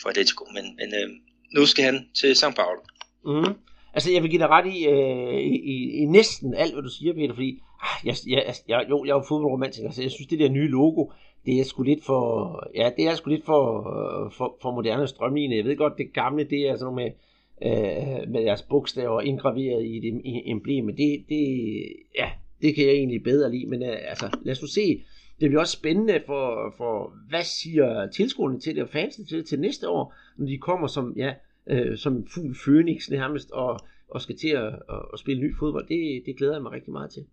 [0.01, 1.09] for Atletico, men, men øh,
[1.55, 2.81] nu skal han til São Paulo.
[3.25, 3.55] Mm.
[3.93, 6.89] Altså, jeg vil give dig ret i, øh, i, i, i næsten alt, hvad du
[6.89, 10.27] siger, Peter, fordi ah, jeg, jeg, jeg, jo, jeg er jo fodboldromantiker, så jeg synes,
[10.27, 11.05] det der nye logo,
[11.45, 12.23] det er sgu lidt for,
[12.75, 13.83] ja, det er sgu lidt for,
[14.37, 15.57] for, for moderne strømlignet.
[15.57, 17.13] Jeg ved godt, det gamle, det er sådan noget
[17.61, 21.43] med, øh, med deres bogstaver indgraveret i det emblem, men det, det,
[22.19, 22.29] ja,
[22.61, 25.03] det kan jeg egentlig bedre lide, men øh, altså, lad os nu se,
[25.39, 29.45] det bliver også spændende for, for hvad siger tilskuerne til det, og fansen til det
[29.45, 31.33] til næste år, når de kommer som, ja,
[31.69, 35.87] øh, som fugl Phoenix nærmest, og, og skal til at, at, at spille ny fodbold.
[35.87, 37.25] Det, det glæder jeg mig rigtig meget til.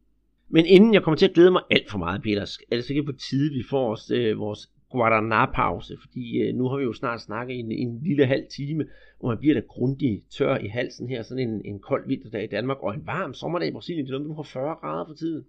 [0.49, 3.07] Men inden jeg kommer til at glæde mig alt for meget, Peter, er det sikkert
[3.07, 7.21] på tide, vi får os, øh, vores Guadana-pause, fordi øh, nu har vi jo snart
[7.23, 8.85] snakket en, en lille halv time,
[9.21, 12.53] og man bliver da grundigt tør i halsen her, sådan en, en kold vinterdag i
[12.57, 15.45] Danmark, og en varm sommerdag i Brasilien, det er noget, har 40 grader for tiden.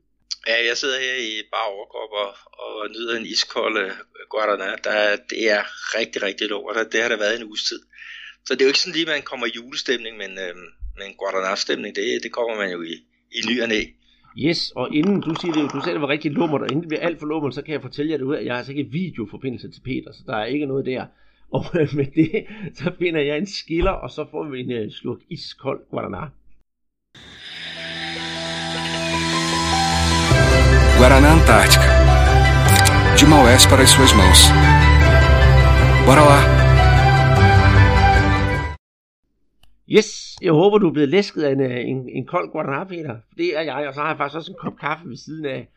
[0.47, 2.31] Ja, jeg sidder her i bare overkrop og,
[2.65, 3.91] og nyder en iskold uh,
[4.31, 4.69] Guadana.
[4.87, 4.95] Der,
[5.31, 5.63] det er
[5.97, 7.81] rigtig, rigtig lort, og det har der været en uges tid.
[8.45, 10.55] Så det er jo ikke sådan lige, at man kommer i julestemning, men, øh,
[10.99, 12.93] men Guadana-stemning, det, det kommer man jo i,
[13.37, 13.81] i ny og næ.
[14.37, 16.87] Yes, og inden du siger det, du sagde, det var rigtig lummert, og inden det
[16.87, 18.71] bliver alt for lummert, så kan jeg fortælle jer det ud, at jeg har altså
[18.73, 21.05] ikke videoforbindelse til Peter, så der er ikke noget der.
[21.57, 25.19] Og med det, så finder jeg en skiller, og så får vi en uh, slurk
[25.29, 26.23] iskold Guaraná.
[30.97, 31.89] Guaraná Antártica.
[33.17, 34.41] De Maués para as suas mãos.
[36.05, 36.60] Bora lá!
[39.97, 43.17] Yes, jeg håber, du er blevet læsket af en, øh, en, en kold Guaraná, Peter.
[43.37, 45.67] Det er jeg, og så har jeg faktisk også en kop kaffe ved siden af.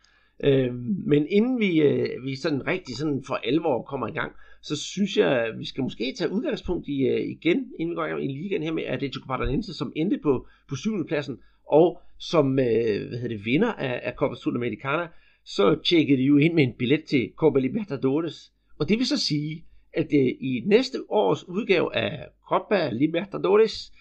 [0.44, 0.74] Øh,
[1.06, 5.16] men inden vi, øh, vi sådan rigtig sådan for alvor kommer i gang, så synes
[5.16, 8.28] jeg, vi skal måske tage udgangspunkt i øh, igen, inden vi går i gang i
[8.28, 13.18] ligaen her med Atletico Paranaense, som endte på, på syvende pladsen, og som øh, hvad
[13.18, 15.08] hedder det, vinder af, af Copa Sudamericana,
[15.44, 18.52] så tjekkede de jo ind med en billet til Copa Libertadores.
[18.78, 23.92] Og det vil så sige, at øh, i næste års udgave af Copa Libertadores,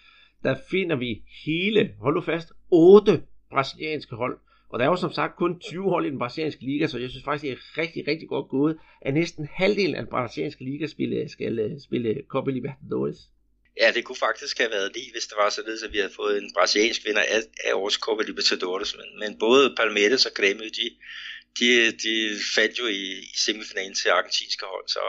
[0.43, 4.39] der finder vi hele, hold nu fast, otte brasilianske hold.
[4.69, 7.09] Og der er jo som sagt kun 20 hold i den brasilianske liga, så jeg
[7.09, 10.87] synes faktisk, det er rigtig, rigtig godt gået, at næsten halvdelen af den brasilianske liga
[10.87, 13.17] spille, skal øh, spille Copa Libertadores.
[13.81, 16.43] Ja, det kunne faktisk have været lige, hvis det var således, at vi havde fået
[16.43, 18.95] en brasiliansk vinder af, af årets Copa Libertadores.
[18.99, 20.85] Men, men både Palmeiras og Grêmio, de,
[21.59, 22.13] de, de
[22.55, 23.03] faldt jo i,
[23.33, 25.03] i semifinalen til argentinske hold, så,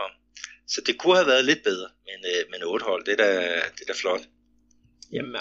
[0.66, 1.88] så det kunne have været lidt bedre.
[2.08, 3.30] Men, øh, men otte hold, det er da,
[3.76, 4.24] det er da flot.
[5.12, 5.32] Jamen,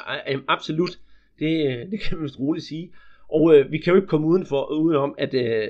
[0.47, 0.99] absolut.
[1.39, 2.91] Det, øh, det kan man roligt sige.
[3.29, 5.69] Og øh, vi kan jo ikke komme uden for, udenom, at øh,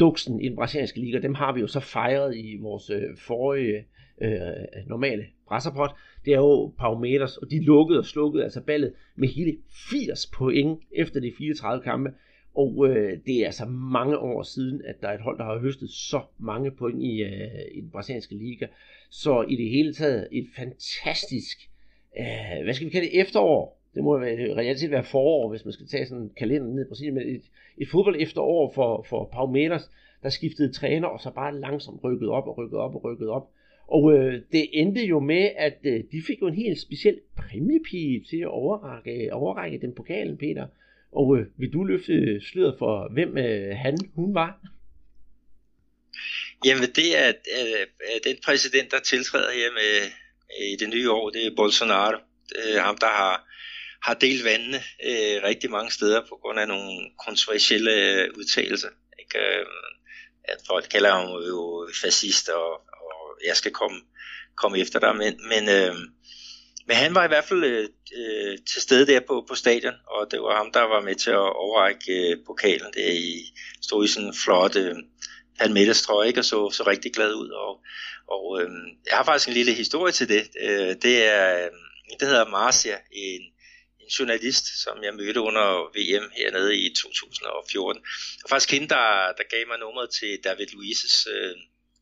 [0.00, 3.84] duksen i den brasilianske liga, dem har vi jo så fejret i vores øh, forrige
[4.22, 5.90] øh, normale brasserpot.
[6.24, 9.56] Det er jo Palmeiras, og de lukkede og slukkede altså ballet med hele
[9.90, 12.10] 80 point efter de 34 kampe.
[12.54, 15.58] Og øh, det er altså mange år siden, at der er et hold, der har
[15.58, 18.66] høstet så mange point i, øh, i den brasilianske liga.
[19.10, 21.58] Så i det hele taget et fantastisk
[22.18, 23.82] øh, hvad skal vi kalde det, efterår.
[23.94, 26.84] Det må være, reelt set være forår, hvis man skal tage sådan en kalender ned
[26.84, 27.14] i Brasilien.
[27.14, 27.42] Men et,
[27.78, 29.90] et fodbold efterår for, for Palmeiras,
[30.22, 33.50] der skiftede træner, og så bare langsomt rykket op og rykket op og rykket op.
[33.88, 38.24] Og øh, det endte jo med, at øh, de fik jo en helt speciel præmiepige
[38.30, 40.66] til at overrække, overrække den pokalen, Peter.
[41.12, 44.60] Og øh, vil du løfte sløret for, hvem øh, han, hun var?
[46.64, 49.92] Jamen det er, er, er den præsident, der tiltræder her med,
[50.60, 52.16] i det nye år, det er Bolsonaro.
[52.48, 53.44] Det er ham, der har,
[54.02, 58.88] har delt vandene øh, rigtig mange steder på grund af nogle kontroversielle øh, udtalelser.
[59.18, 59.38] Ikke?
[59.38, 59.66] Øh,
[60.44, 64.00] at folk kalder ham jo fascist, og, og jeg skal komme,
[64.56, 65.16] komme efter dig.
[65.16, 65.94] Men, men, øh,
[66.86, 70.30] men han var i hvert fald øh, øh til stede der på, på stadion, og
[70.30, 72.92] det var ham, der var med til at overrække øh, pokalen.
[72.94, 74.94] Det i, stod i sådan en flot øh,
[75.58, 77.48] palmettestrøg, og så, så rigtig glad ud.
[77.48, 77.80] Og,
[78.28, 78.70] og øh,
[79.06, 80.48] jeg har faktisk en lille historie til det.
[80.60, 83.42] Øh, det er øhm, en, der hedder Marcia, en,
[84.00, 88.02] en journalist, som jeg mødte under VM hernede i 2014.
[88.44, 91.56] Og faktisk hende, der, der gav mig nummeret til David Luises øh,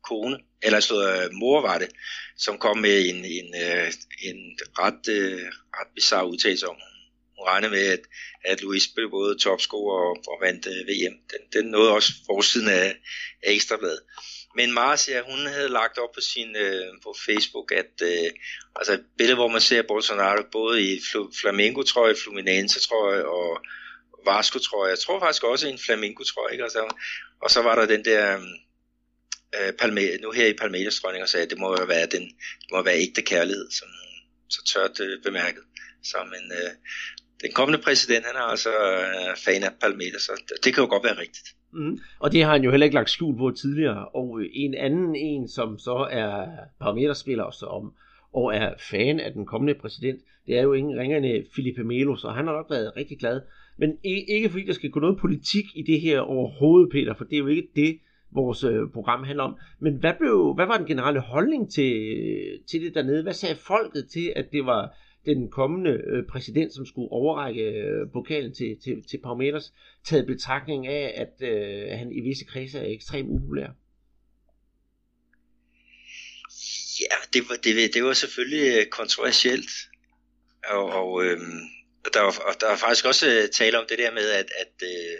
[0.05, 1.91] kone, eller så øh, mor var det,
[2.37, 3.93] som kom med en, en, øh,
[4.29, 5.47] en ret, øh,
[5.79, 6.77] ret bizarre udtalelse om,
[7.41, 8.01] hun regnede med, at,
[8.45, 11.17] at Louis blev både topscorer og, og vandt øh, VM.
[11.33, 12.97] Den, den nåede også forsiden af,
[13.43, 14.01] af Ekstrabladet.
[14.55, 18.31] Men Marcia, hun havde lagt op på sin øh, på Facebook, at øh,
[18.77, 21.01] altså et billede, hvor man ser Bolsonaro både i
[21.41, 23.63] Flamengo-trøje, Fluminense-trøje og
[24.27, 24.91] Vasco-trøje.
[24.91, 26.65] Jeg tror faktisk også en Flamengo-trøje, ikke?
[26.65, 26.95] Og, så,
[27.43, 28.43] og så var der den der øh,
[29.67, 32.23] øh Palme, nu her i Palmeiras dronning og sagde, at det må være den,
[32.61, 33.89] det må være ægte kærlighed, som
[34.49, 35.63] så tørt øh, bemærket.
[36.03, 36.71] Så, men øh,
[37.41, 40.91] den kommende præsident, han er altså øh, fan af Palmeiras, så det, det kan jo
[40.91, 41.49] godt være rigtigt.
[41.73, 41.99] Mm.
[42.19, 44.09] Og det har han jo heller ikke lagt skjul på tidligere.
[44.09, 46.47] Og øh, en anden en, som så er
[46.81, 47.93] parameterspiller også om,
[48.33, 52.17] og er fan af den kommende præsident, det er jo ingen ringerne øh, Felipe Melo,
[52.17, 53.41] så han har nok været rigtig glad.
[53.79, 57.35] Men ikke fordi der skal gå noget politik i det her overhovedet, Peter, for det
[57.35, 57.99] er jo ikke det,
[58.33, 59.57] vores øh, program handler om.
[59.81, 61.93] Men hvad, blev, hvad var den generelle holdning til,
[62.71, 63.23] til det dernede?
[63.23, 68.11] Hvad sagde folket til, at det var den kommende øh, præsident, som skulle overrække øh,
[68.13, 69.73] pokalen til, til, til Palmeiras,
[70.05, 73.71] taget betragtning af, at øh, han i visse kredse er ekstremt upopulær?
[77.01, 79.71] Ja, det var, det, det var selvfølgelig øh, kontroversielt.
[80.69, 81.39] Og, og, øh,
[82.15, 84.75] der, var, og der var faktisk også øh, tale om det der med, at, at,
[84.83, 85.19] øh,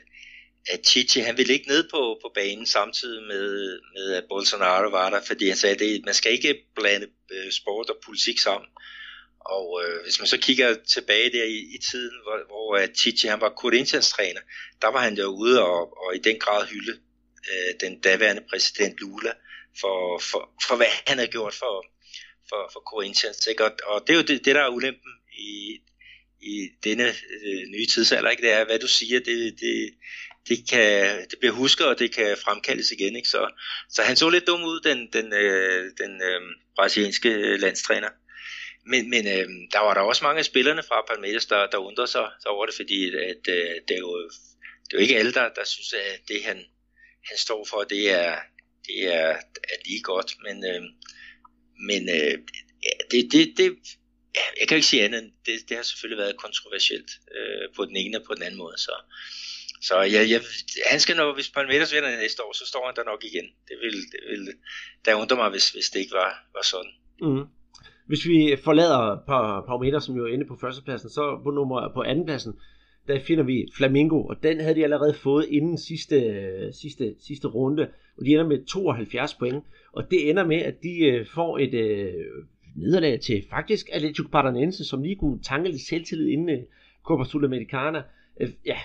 [0.67, 5.11] at Chichi, han ville ikke ned på, på banen samtidig med, med at Bolsonaro var
[5.11, 8.69] der, fordi han sagde, at man skal ikke blande øh, sport og politik sammen.
[9.41, 12.95] Og øh, hvis man så kigger tilbage der i, i tiden, hvor, hvor øh, uh,
[12.95, 14.41] Chichi han var Corinthians træner,
[14.83, 16.93] der var han jo ude og, og i den grad hylde
[17.51, 19.33] øh, den daværende præsident Lula
[19.81, 21.87] for, for, for hvad han havde gjort for,
[22.49, 23.47] for, for Corinthians.
[23.47, 23.65] Ikke?
[23.65, 25.81] Og, og det er jo det, det der er ulempen i,
[26.41, 27.09] i denne
[27.45, 28.43] øh, nye tidsalder, ikke?
[28.43, 29.95] det er, hvad du siger, det, det,
[30.49, 33.17] det, kan, det bliver husket, og det kan fremkaldes igen.
[33.17, 33.29] Ikke?
[33.29, 33.51] Så,
[33.89, 36.41] så han så lidt dum ud, den, den, øh, den øh,
[36.77, 38.09] brasilianske øh, landstræner.
[38.87, 42.09] Men, men øh, der var der også mange af spillerne fra Palmeiras, der, der undrede
[42.09, 44.31] sig over det, fordi at, øh, det, er jo,
[44.85, 46.57] det er jo ikke alle, der, der synes, at det han,
[47.29, 48.37] han står for, det er,
[48.87, 49.31] det er,
[49.73, 50.35] er lige godt.
[50.43, 50.83] Men, øh,
[51.89, 52.39] men øh,
[53.11, 53.77] det, det, det,
[54.61, 57.97] jeg kan ikke sige andet end, det, det har selvfølgelig været kontroversielt øh, på den
[57.97, 58.79] ene og på den anden måde.
[58.79, 58.95] Så,
[59.83, 60.43] så jeg, jeg,
[60.91, 63.47] han skal nok, hvis Palmeiras vinder næste år, så står han der nok igen.
[63.69, 64.55] Det vil, det vil
[65.05, 66.93] der undrer mig, hvis, hvis det ikke var, var sådan.
[67.21, 67.45] Mm.
[68.11, 69.17] Hvis vi forlader
[69.69, 72.55] Palmeiras, som jo er inde på førstepladsen, så på nummer på andenpladsen,
[73.09, 77.89] der finder vi Flamingo, og den havde de allerede fået inden sidste, sidste, sidste runde,
[78.19, 81.75] og de ender med 72 point, og det ender med, at de øh, får et
[81.75, 82.13] øh,
[82.77, 86.63] nederlag til faktisk Atletico Paranense, som lige kunne tanke lidt selvtillid inden øh,
[87.05, 88.03] Copa Sudamericana.
[88.41, 88.77] Øh, ja,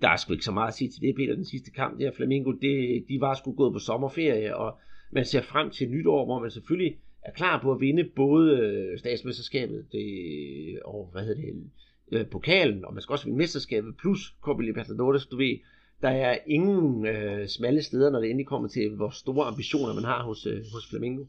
[0.00, 2.10] der er sgu ikke så meget at sige til det, Peter, den sidste kamp der.
[2.16, 4.78] Flamingo, det, de var sgu gået på sommerferie, og
[5.12, 8.98] man ser frem til nytår, hvor man selvfølgelig er klar på at vinde både øh,
[8.98, 11.70] statsmesterskabet det, og hvad hedder det,
[12.12, 15.58] øh, pokalen, og man skal også vinde mesterskabet, plus Copa Libertadores, du ved,
[16.02, 20.04] der er ingen øh, smalle steder, når det endelig kommer til, hvor store ambitioner man
[20.04, 21.24] har hos, øh, hos Flamengo.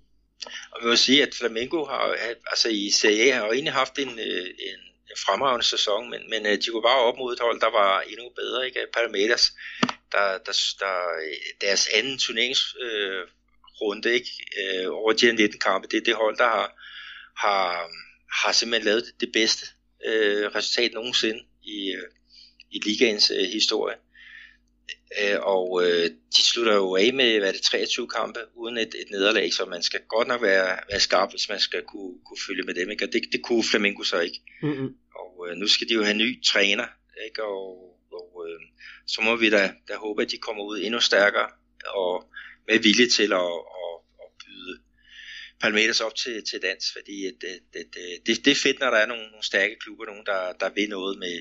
[0.72, 2.16] Og vi må sige, at Flamengo har,
[2.52, 4.80] altså i Serie A har jo egentlig haft en, øh, en
[5.26, 8.26] fremragende sæson, men, men øh, de kunne bare op mod et hold, der var endnu
[8.36, 8.80] bedre, ikke?
[8.94, 9.46] Palmeiras,
[10.12, 10.96] der, der, der
[11.62, 13.22] deres anden turnerings øh,
[14.06, 14.30] ikke?
[14.60, 16.68] Øh, over de her 19 kampe, det er det hold, der har,
[17.38, 17.90] har,
[18.44, 19.66] har simpelthen lavet det, det bedste
[20.06, 22.08] øh, resultat nogensinde i, øh,
[22.72, 23.96] i ligaens øh, historie.
[25.22, 29.12] Øh, og øh, de slutter jo af med hvad det, 23 kampe uden et, et
[29.12, 32.64] nederlag, så man skal godt nok være, være skarp, hvis man skal kunne, kunne følge
[32.64, 32.90] med dem.
[32.90, 33.06] Ikke?
[33.06, 34.42] Og det, det kunne Flamengo så ikke.
[34.62, 34.96] Mm-hmm.
[35.16, 36.88] Og øh, nu skal de jo have ny træner,
[37.28, 37.44] ikke?
[37.44, 37.68] og,
[38.12, 38.62] og øh,
[39.08, 41.50] så må vi da, da håbe, at de kommer ud endnu stærkere
[41.88, 42.30] og
[42.68, 44.74] med vilje til at, at, at byde
[45.62, 47.84] Palmeiras op til, til dans, fordi det, det,
[48.26, 50.90] det, det er fedt, når der er nogle, nogle stærke klubber, nogen der, der vil
[50.90, 51.38] noget med,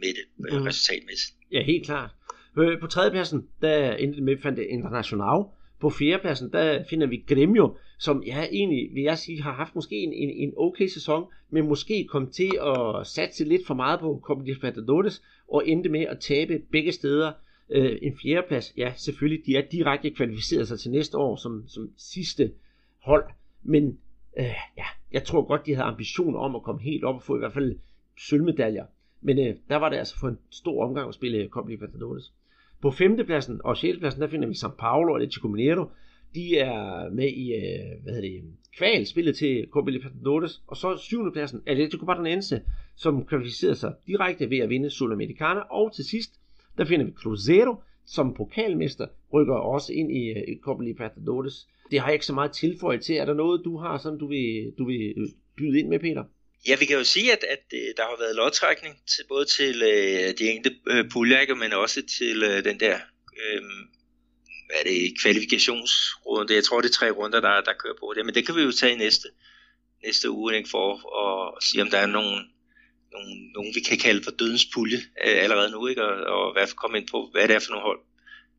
[0.00, 0.62] med det mm.
[0.68, 1.34] resultatmæssigt.
[1.52, 2.10] Ja, helt klart.
[2.58, 5.40] Øh, på tredjepladsen, der endte med fandt International.
[5.80, 9.96] På fjerdepladsen, der finder vi Gremio, som ja, egentlig, vil jeg sige, har haft måske
[9.96, 14.20] en, en, en okay sæson, men måske kom til at satse lidt for meget på
[14.22, 17.32] Copa Libertadores, og endte med at tabe begge steder.
[17.70, 21.90] Øh, en fjerdeplads, ja, selvfølgelig, de er direkte kvalificeret sig til næste år som, som
[21.96, 22.52] sidste
[22.98, 23.24] hold,
[23.62, 23.98] men
[24.38, 27.36] øh, ja, jeg tror godt, de havde ambitioner om at komme helt op og få
[27.36, 27.78] i hvert fald
[28.18, 28.84] sølvmedaljer.
[29.20, 32.32] Men øh, der var det altså for en stor omgang at spille Copa Libertadores.
[32.82, 35.84] På femtepladsen og sjettepladsen, der finder vi São Paulo og Atletico Mineiro.
[36.34, 38.44] De er med i, øh, hvad hedder det,
[38.78, 40.62] kval spillet til Copa Libertadores.
[40.66, 42.60] Og så syvende pladsen Atletico Paranaense,
[42.96, 45.60] som kvalificerede sig direkte ved at vinde Sudamericana.
[45.60, 46.40] Og til sidst,
[46.78, 47.74] der finder vi Cruzeiro,
[48.06, 51.66] som pokalmester rykker også ind i, øh, i Copa Libertadores.
[51.90, 53.16] Det har jeg ikke så meget tilføjet til.
[53.16, 56.24] Er der noget, du har, som du vil, du vil øh, byde ind med, Peter?
[56.68, 59.82] Ja, vi kan jo sige, at, at øh, der har været lodtrækning til, både til
[59.82, 62.96] øh, de enkelte øh, puljer, men også til øh, den der
[63.40, 63.62] øh,
[64.66, 66.54] hvad er det, kvalifikationsrunde.
[66.54, 68.26] Jeg tror, det er tre runder, der, der kører på det.
[68.26, 69.28] Men det kan vi jo tage i næste,
[70.04, 70.88] næste uge ikke, for
[71.24, 72.40] at sige, om der er nogen,
[73.16, 76.02] nogle, nogle, vi kan kalde for dødens pulje øh, allerede nu, ikke?
[76.08, 78.00] Og, og i hvert fald komme ind på, hvad det er for nogle hold,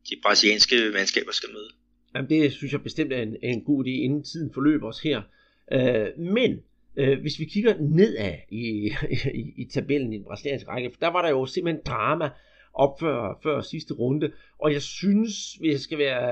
[0.08, 1.70] de brasilianske mandskaber skal møde.
[2.14, 5.22] Jamen, det synes jeg bestemt er en, en god idé, inden tiden forløber os her.
[5.72, 6.52] Øh, men
[6.98, 8.92] Øh, hvis vi kigger nedad i,
[9.40, 12.30] i, i tabellen i den brasilianske række, der var der jo simpelthen drama
[12.84, 16.22] op før, før sidste runde, og jeg synes, hvis jeg skal være,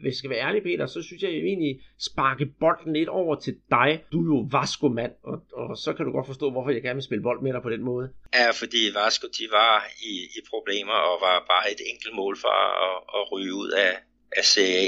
[0.00, 3.34] hvis jeg skal være ærlig, Peter, så synes jeg, jeg egentlig sparke bolden lidt over
[3.44, 3.90] til dig.
[4.12, 7.08] Du er jo Vasco-mand, og, og så kan du godt forstå, hvorfor jeg gerne vil
[7.08, 8.06] spille bold med dig på den måde.
[8.34, 9.76] Ja, fordi Vasco, de var
[10.10, 12.56] i, i problemer, og var bare et enkelt mål for
[12.88, 13.92] at, at ryge ud af,
[14.38, 14.86] af CA.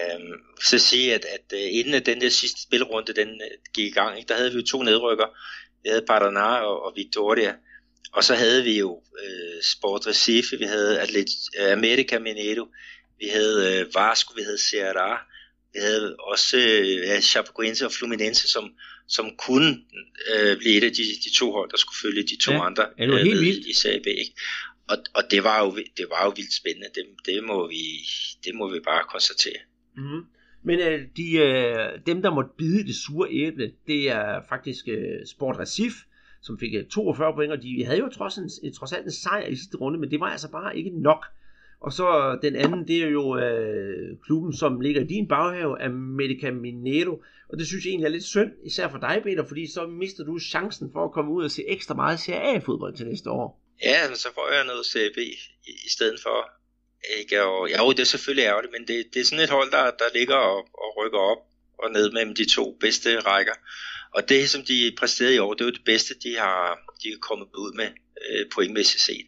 [0.00, 0.34] Øhm,
[0.70, 4.18] så sige, at, at uh, inden den der sidste spilrunde den øh, gik i gang,
[4.18, 5.28] ikke, der havde vi jo to nedrykker.
[5.82, 7.54] Vi havde Paraná og, og Victoria.
[8.12, 11.28] Og så havde vi jo uh, Sport Recife, vi havde Atlet,
[11.60, 12.66] uh, America Mineiro,
[13.18, 15.32] vi havde uh, Vasco, vi havde Ceará,
[15.72, 18.70] vi havde også uh, Chapecoense og Fluminense, som,
[19.08, 19.70] som kunne
[20.34, 22.86] uh, blive et af de, de to hold, der skulle følge de to ja, andre
[23.02, 23.66] uh, helt vildt.
[23.66, 24.06] i Serie B.
[24.06, 24.32] Ikke?
[24.88, 26.88] og, og det, var jo, det var jo vildt spændende.
[26.94, 27.82] Det, det, må, vi,
[28.44, 29.60] det må vi bare konstatere.
[29.96, 30.24] Mm.
[30.64, 35.26] Men øh, de, øh, dem, der måtte bide det sure æble, det er faktisk øh,
[35.26, 35.92] Sport Recif,
[36.42, 39.46] som fik øh, 42 point, og de havde jo trods, en, trods alt en sejr
[39.46, 41.24] i sidste runde, men det var altså bare ikke nok.
[41.80, 46.50] Og så den anden, det er jo øh, klubben, som ligger i din baghave, America
[46.50, 47.22] Minero.
[47.48, 50.24] Og det synes jeg egentlig er lidt synd, især for dig, Peter, fordi så mister
[50.24, 53.62] du chancen for at komme ud og se ekstra meget Serie A-fodbold til næste år.
[53.82, 56.50] Ja, så får jeg noget CB i, i stedet for.
[57.18, 57.42] Ikke?
[57.42, 60.18] Og, ja, det er selvfølgelig ærgerligt, men det, det er sådan et hold, der, der
[60.18, 61.42] ligger og, og rykker op
[61.78, 63.56] og ned mellem de to bedste rækker.
[64.16, 67.18] Og det, som de præsterede i år, det er det bedste, de har de er
[67.20, 67.88] kommet ud med
[68.30, 69.26] øh, pointmæssigt set.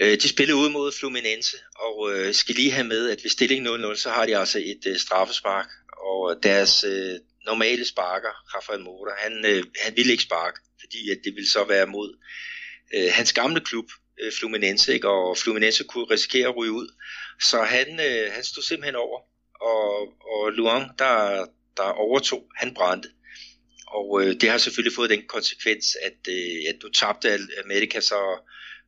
[0.00, 3.66] Øh, de spillede ud mod Fluminense, og øh, skal lige have med, at ved stilling
[3.66, 5.68] 0-0, så har de altså et øh, straffespark,
[6.06, 7.14] og øh, deres øh,
[7.46, 11.64] normale sparker, Rafael Mora, han, øh, han ville ikke sparke, fordi at det ville så
[11.64, 12.18] være mod
[12.94, 13.86] øh, hans gamle klub,
[14.20, 15.08] øh, Fluminense, ikke?
[15.08, 16.88] og Fluminense kunne risikere at ryge ud.
[17.40, 19.20] Så han, øh, han stod simpelthen over,
[19.60, 19.88] og,
[20.32, 23.08] og Luang, der, der overtog, han brændte.
[23.86, 28.38] Og øh, det har selvfølgelig fået den konsekvens, at, øh, at du tabte Amerika så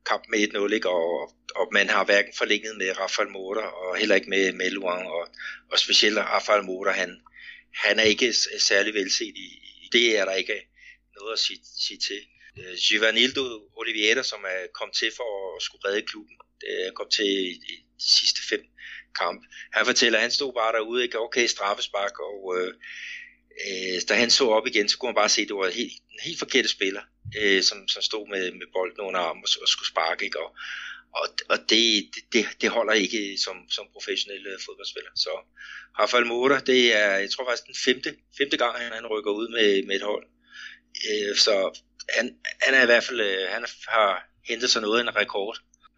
[0.06, 0.88] kamp med 1-0, ikke?
[0.88, 5.28] Og, og man har hverken forlænget med Rafael Mora og heller ikke med, med og,
[5.72, 7.20] og specielt Rafael Mora, han,
[7.74, 9.48] han er ikke særlig velset i,
[9.84, 10.68] i det, er der ikke
[11.20, 12.20] noget at sige, sige til.
[12.58, 13.44] Øh, Givanildo
[13.76, 16.36] Oliveira, som er kommet til for at skulle redde klubben,
[16.68, 18.62] øh, er kom til i, i de sidste fem
[19.20, 19.42] kamp.
[19.72, 21.18] Han fortæller, at han stod bare derude, ikke?
[21.18, 22.74] okay, straffespark, og øh,
[23.64, 25.96] øh, da han så op igen, så kunne man bare se, at det var helt,
[26.14, 27.04] en helt forkert spiller,
[27.40, 30.24] øh, som, som stod med, med bolden under armen og, og skulle sparke.
[30.24, 30.38] Ikke?
[30.44, 30.50] Og,
[31.20, 31.84] og, og det,
[32.32, 35.12] det, det holder ikke som, som professionel fodboldspiller.
[35.24, 35.32] Så
[35.98, 39.48] Rafael Mora, det er, jeg tror faktisk den femte, femte gang, han, han rykker ud
[39.56, 40.24] med, med et hold.
[41.08, 41.54] Øh, så
[42.16, 42.26] han,
[42.64, 44.10] han er i hvert fald, øh, han har
[44.48, 45.56] hentet sig noget af en rekord,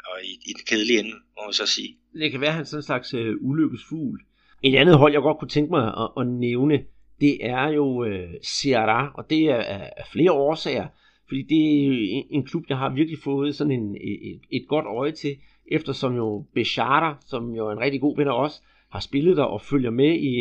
[0.08, 1.96] og i, i den kedelige ende, må man så sige.
[2.14, 4.20] Det kan være, at han er sådan en slags øh, ulykkesfugl.
[4.64, 6.76] Et andet hold, jeg godt kunne tænke mig at, at nævne,
[7.20, 9.56] det er jo øh, Ceará, og det er
[9.96, 10.86] af flere årsager,
[11.28, 14.86] fordi det er en, en klub, jeg har virkelig fået sådan en, et, et godt
[14.86, 15.36] øje til,
[15.70, 19.42] eftersom jo Bechara, som jo er en rigtig god ven af os, har spillet der
[19.42, 20.34] og følger med i,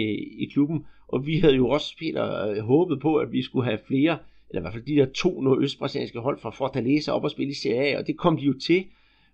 [0.43, 3.79] i klubben, og vi havde jo også, Peter, øh, håbet på, at vi skulle have
[3.87, 4.17] flere,
[4.49, 7.55] eller i hvert fald de der to nordøstbrasilianske hold fra Fortaleza op og spille i
[7.55, 8.85] Serie A, og det kom de jo til,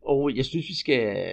[0.06, 1.32] og jeg synes, vi skal,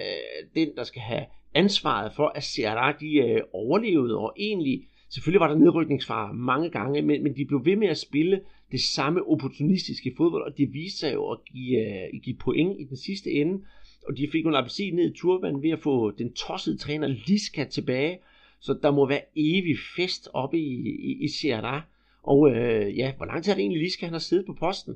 [0.55, 4.83] den der skal have ansvaret for, at Ceará de øh, overlevede, og egentlig
[5.13, 8.41] Selvfølgelig var der nedrykningsfare mange gange, men, men de blev ved med at spille
[8.71, 12.83] det samme opportunistiske fodbold, og det viste sig jo at give, uh, give point i
[12.83, 13.65] den sidste ende.
[14.07, 17.07] Og de fik jo en appelsin ned i turbanen ved at få den tossede træner
[17.07, 18.19] Liska tilbage.
[18.59, 20.73] Så der må være evig fest oppe i,
[21.09, 21.81] i, i Sierra.
[22.23, 24.93] Og uh, ja, hvor lang tid er det egentlig Liska, han har siddet på posten?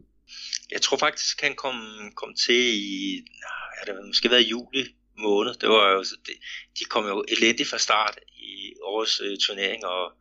[0.72, 1.76] Jeg tror faktisk, han kom,
[2.15, 4.84] kom til i, ja, det måske været juli
[5.18, 5.53] måned.
[5.53, 6.32] Det var jo, de,
[6.80, 10.11] de kom jo elendigt fra start i årets øh, turnering og,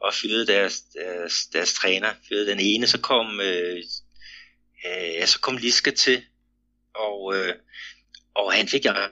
[0.00, 2.14] og fyldede deres, deres, deres træner.
[2.28, 3.76] Fyldede den ene, så kom, øh,
[4.86, 6.24] øh, ja, så kom Liska til,
[6.94, 7.54] og, øh,
[8.34, 9.06] og han fik ja,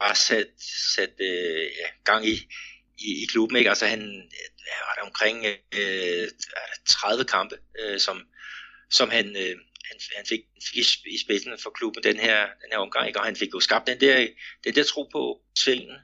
[0.00, 0.48] bare sat,
[0.94, 2.34] sat øh, ja, gang i,
[2.98, 3.56] i, i klubben.
[3.56, 3.70] Ikke?
[3.70, 6.28] Altså han øh, var der omkring øh,
[6.88, 8.22] 30 kampe, øh, som,
[8.90, 9.56] som han, øh,
[9.88, 10.76] han, han fik, fik
[11.06, 13.18] i, spidsen for klubben den her, den her omgang, ikke?
[13.20, 14.28] og han fik jo skabt den der,
[14.64, 15.96] den der tro på svingen,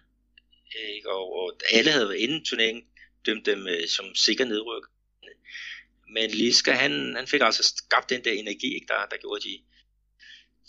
[0.97, 1.11] ikke?
[1.11, 2.85] Og, og alle havde været inden turneringen
[3.26, 4.85] dømt dem øh, som sikker nedryk.
[6.14, 8.87] Men Liska, han, han fik altså skabt den der energi, ikke?
[8.89, 9.62] Der, der gjorde de,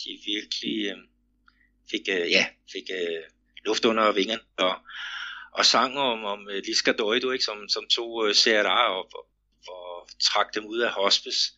[0.04, 0.98] de virkelig øh,
[1.92, 3.24] fik, øh, ja, fik øh,
[3.66, 4.76] luft under vingerne, og,
[5.54, 7.46] og sang om, om øh, Liska Doido, ikke?
[7.46, 9.28] Som, som tog øh, CRA og, og,
[9.68, 11.52] og trak dem ud af hospice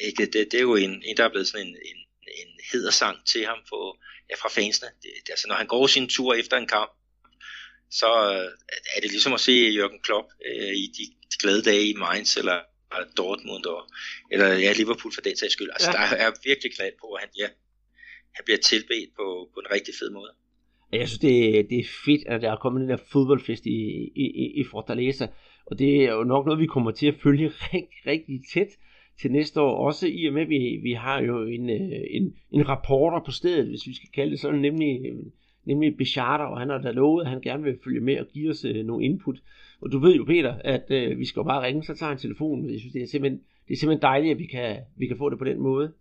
[0.00, 0.26] ikke?
[0.26, 3.46] Det, det er jo en, en, der er blevet sådan en, en, en hedersang til
[3.46, 3.98] ham på,
[4.30, 4.88] ja, fra fansene.
[5.02, 6.90] Det, det, altså, når han går sin tur efter en kamp,
[7.90, 8.50] så øh,
[8.96, 12.36] er det ligesom at se Jørgen Klopp øh, i de, de glade dage i Mainz
[12.36, 12.58] eller
[13.16, 13.82] Dortmund og,
[14.30, 15.70] eller ja, Liverpool for den sags skyld.
[15.72, 15.96] Altså, ja.
[15.96, 17.48] der er virkelig klart på, at han, ja,
[18.36, 20.32] han bliver tilbedt på, på en rigtig fed måde.
[20.92, 23.78] Jeg synes, det, det er fedt, at der er kommet den der fodboldfest i,
[24.24, 24.26] i,
[24.60, 25.26] i Fortaleza,
[25.66, 28.70] og det er jo nok noget, vi kommer til at følge rigtig, rigtig tæt
[29.20, 32.34] til næste år, også i og med, at vi, vi har jo en, øh, en,
[32.50, 35.00] en rapporter på stedet, hvis vi skal kalde det sådan, nemlig,
[35.64, 38.50] nemlig Bicharter, og han har da lovet, at han gerne vil følge med og give
[38.50, 39.38] os øh, nogle input.
[39.80, 42.18] Og du ved jo, Peter, at øh, vi skal jo bare ringe, så tager han
[42.18, 42.70] telefonen.
[42.70, 45.30] Jeg synes, det er simpelthen, det er simpelthen dejligt, at vi kan, vi kan få
[45.30, 45.92] det på den måde.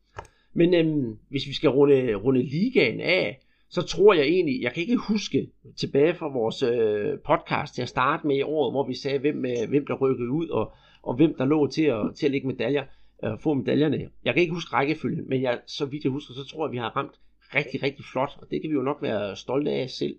[0.53, 3.39] Men øhm, hvis vi skal runde, runde ligaen af,
[3.69, 5.47] så tror jeg egentlig, jeg kan ikke huske
[5.77, 9.45] tilbage fra vores øh, podcast til at starte med i året, hvor vi sagde, hvem,
[9.45, 12.47] øh, hvem der rykkede ud, og, og hvem der lå til at, til at lægge
[12.47, 12.83] medaljer
[13.23, 14.09] at få medaljerne.
[14.25, 16.77] Jeg kan ikke huske rækkefølgen, men jeg, så vidt jeg husker, så tror jeg, vi
[16.77, 17.15] har ramt
[17.55, 20.15] rigtig, rigtig flot, og det kan vi jo nok være stolte af selv.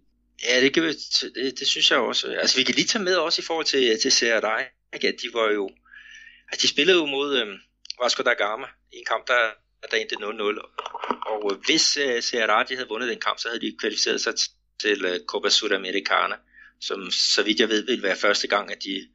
[0.48, 0.88] Ja, det, kan vi,
[1.34, 2.26] det, det synes jeg også.
[2.40, 5.50] Altså, vi kan lige tage med også i forhold til, til CRDI, at de var
[5.50, 5.70] jo,
[6.52, 7.58] at de spillede jo mod øhm,
[8.02, 9.42] Vasco da Gama i en kamp, der,
[9.90, 10.20] der endte 0-0.
[11.32, 14.34] Og øh, hvis øh, uh, CRDI havde vundet den kamp, så havde de kvalificeret sig
[14.80, 16.36] til uh, Copa Sudamericana,
[16.80, 19.08] som så vidt jeg ved ville være første gang, at de,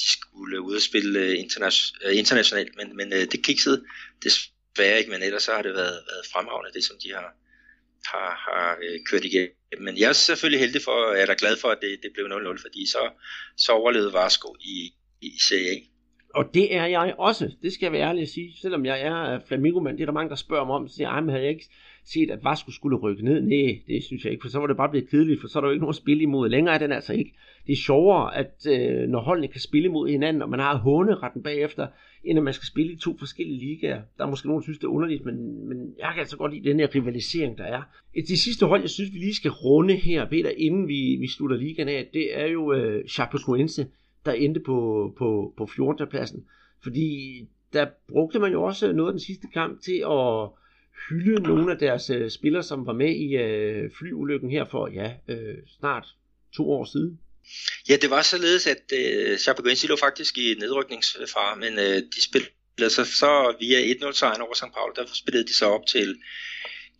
[0.00, 2.76] de skulle ud og spille øh, interna- øh, internationalt.
[2.76, 3.84] Men, men øh, det kiksede
[4.24, 7.28] desværre ikke, men ellers så har det været, været fremragende, det som de har,
[8.12, 8.78] har, har
[9.10, 9.56] kørt igennem.
[9.80, 12.62] Men jeg er selvfølgelig heldig for, jeg er glad for, at det, det blev 0-0,
[12.62, 13.10] fordi så,
[13.56, 14.92] så overlevede Varsko i,
[15.22, 15.76] i Serie A.
[16.34, 18.56] Og det er jeg også, det skal jeg være ærlig at sige.
[18.62, 21.22] Selvom jeg er flamingomand, det er der mange, der spørger mig om, så siger jeg,
[21.22, 21.68] men havde jeg ikke
[22.06, 23.40] set, at Vasco skulle rykke ned?
[23.40, 25.60] Nej, det synes jeg ikke, for så var det bare blevet kedeligt, for så er
[25.60, 26.48] der jo ikke nogen at spille imod.
[26.48, 27.34] Længere er den altså ikke.
[27.66, 31.42] Det er sjovere, at øh, når holdene kan spille imod hinanden, og man har håneretten
[31.42, 31.86] bagefter,
[32.24, 34.02] end at man skal spille i to forskellige ligaer.
[34.18, 36.54] Der er måske nogen, der synes, det er underligt, men, men jeg kan altså godt
[36.54, 37.82] lide den her rivalisering, der er.
[38.14, 41.56] Det sidste hold, jeg synes, vi lige skal runde her, Peter, inden vi, vi slutter
[41.56, 43.86] ligaen af, det er jo øh, Chapecoense,
[44.24, 46.06] der endte på, på, på 14.
[46.06, 46.44] pladsen.
[46.82, 47.40] Fordi
[47.72, 50.48] der brugte man jo også noget af den sidste kamp til at
[51.08, 55.12] hylde nogle af deres øh, spillere, som var med i øh, flyulykken her for ja,
[55.28, 56.06] øh, snart
[56.56, 57.20] to år siden.
[57.88, 62.90] Ja, det var således, at øh, Chapecoense lå faktisk i nedrykningsfare, men øh, de spillede
[62.90, 64.74] så, så via 1-0 sejren over St.
[64.74, 66.18] Paul, der spillede de så op til,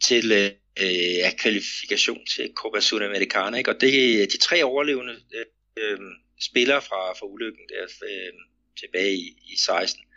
[0.03, 0.51] til øh,
[0.83, 3.71] øh, ja, kvalifikation til Copa Sudamericana, ikke?
[3.71, 5.99] og det øh, de tre overlevende øh, øh,
[6.41, 8.33] spillere fra, fra ulykken der øh,
[8.81, 10.16] tilbage i, i 16, øh,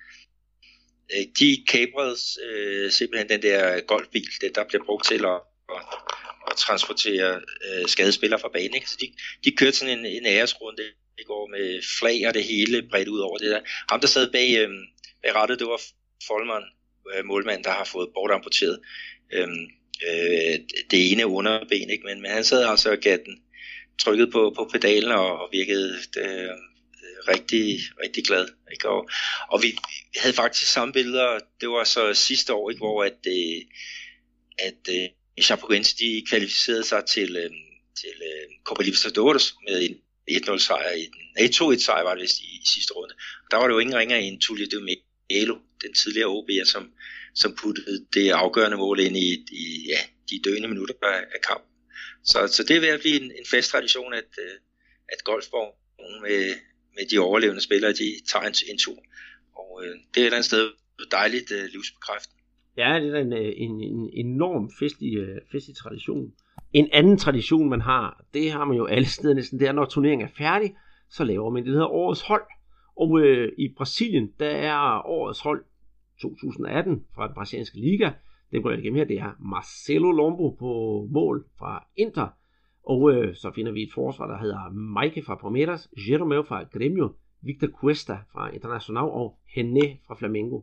[1.14, 2.16] Øh, de kabrede
[2.50, 5.82] øh, simpelthen den der golfbil, det der bliver brugt til at, at
[6.52, 8.76] at transportere øh, skadespillere fra banen.
[8.76, 8.90] Ikke?
[8.90, 9.08] Så de,
[9.44, 10.84] de kørte sådan en, en æresrunde
[11.20, 13.62] i går med flag og det hele bredt ud over det der.
[13.90, 14.70] Ham, der sad bag, øh,
[15.24, 15.82] bag rettet, det var
[16.28, 16.64] Folman,
[17.14, 18.80] øh, målmanden, der har fået bortamputeret
[19.34, 19.48] øh,
[20.10, 20.56] øh,
[20.92, 22.04] det ene underben, ikke?
[22.06, 23.42] Men, men han sad altså og gav den
[24.02, 26.56] trykket på, på pedalen og, og virkede øh,
[27.28, 28.48] rigtig, rigtig glad.
[28.72, 28.90] Ikke?
[28.90, 29.10] Og,
[29.50, 29.78] og vi
[30.18, 32.80] havde faktisk samme billeder, det var så sidste år, ikke?
[32.80, 33.62] hvor at, øh,
[34.60, 37.52] at øh, Chapecoense de kvalificerede sig til, øh,
[38.02, 39.96] til øh, Copa Libertadores med en
[40.32, 43.14] 1-0 sejr i den, nej 2-1 sejr var det vist i, i sidste runde.
[43.52, 44.98] Der var det jo ingen ringer end Tulio de
[45.30, 46.92] Melo, den tidligere OB'er, som,
[47.36, 50.00] som puttede det afgørende mål ind i, i ja,
[50.30, 51.70] de døende minutter af, af kampen.
[52.26, 54.56] Så, så det er ved at blive en, en fast tradition, at, øh,
[55.10, 55.76] at Golfborg
[56.22, 56.56] med,
[56.96, 59.04] med de overlevende spillere, de tager en, en tur.
[59.80, 60.72] Og øh, det er et eller andet sted
[61.12, 62.40] dejligt øh, livsbekræftende.
[62.78, 66.34] Ja, det er en, øh, en, en enorm festlig, øh, festlig tradition.
[66.74, 69.86] En anden tradition, man har, det har man jo alle steder næsten, det er, når
[69.86, 70.76] turneringen er færdig,
[71.10, 72.44] så laver man det, der hedder årets hold.
[72.96, 75.64] Og øh, i Brasilien, der er årets hold
[76.22, 78.12] 2018 fra den brasilianske liga.
[78.52, 82.28] Det går jeg igennem her, det er Marcelo Lombo på mål fra Inter.
[82.84, 84.70] Og øh, så finder vi et forsvar, der hedder
[85.02, 90.62] Mike fra Palmeiras, Jeromel fra Grêmio, Victor Cuesta fra Internacional og Henne fra Flamengo.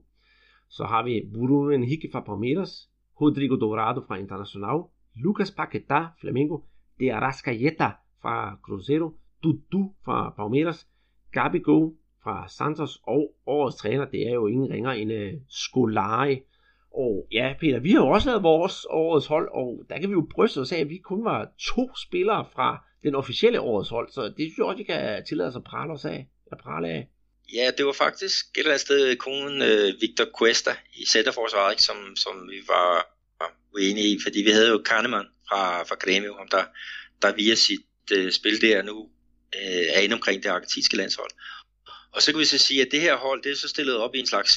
[0.69, 4.83] Så har vi Bruno Henrique fra Palmeiras, Rodrigo Dourado fra Internacional,
[5.15, 6.59] Lucas Paquetá, Flamengo,
[7.01, 7.91] De Arrascaeta
[8.23, 10.89] fra Cruzeiro, Dudu fra Palmeiras,
[11.33, 16.41] Gabigol fra Santos og årets træner, det er jo ingen ringer end uh, Scolari.
[16.95, 20.13] Og ja, Peter, vi har jo også lavet vores årets hold, og der kan vi
[20.13, 24.09] jo bryste os af, at vi kun var to spillere fra den officielle årets hold,
[24.09, 26.29] så det synes jeg også, vi kan tillade os at prale os af.
[26.53, 27.09] At prale af.
[27.55, 31.83] Ja, det var faktisk et eller andet sted konen øh, Victor Cuesta i centerforsvaret, ikke,
[31.83, 36.41] som, som vi var, var uenige i, fordi vi havde jo Kahneman fra, fra Grêmio,
[36.41, 36.65] om der,
[37.23, 37.81] der via sit
[38.13, 39.11] øh, spil der nu
[39.55, 41.31] øh, er inde omkring det argentinske landshold.
[42.13, 44.15] Og så kan vi så sige, at det her hold, det er så stillet op
[44.15, 44.57] i en slags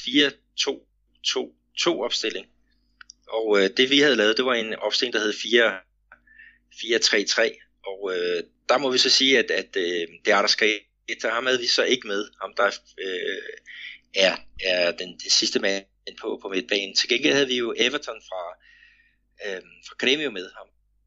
[1.86, 2.46] opstilling.
[3.28, 5.32] Og øh, det vi havde lavet, det var en opstilling, der hed
[6.72, 7.82] 4-3-3.
[7.86, 10.80] Og øh, der må vi så sige, at, at øh, det er der skal
[11.22, 13.42] der ham havde vi så ikke med, ham der øh,
[14.14, 15.84] er, er den, den sidste mand
[16.20, 16.94] på, på midtbanen.
[16.94, 18.42] Til gengæld havde vi jo Everton fra,
[19.46, 20.66] øh, fra Gremio med ham,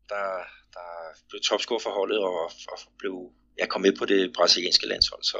[0.09, 0.27] der,
[0.73, 0.89] der
[1.29, 5.23] blev topscorer for holdet og, og blev jeg kom med på det brasilianske landshold.
[5.23, 5.39] Så,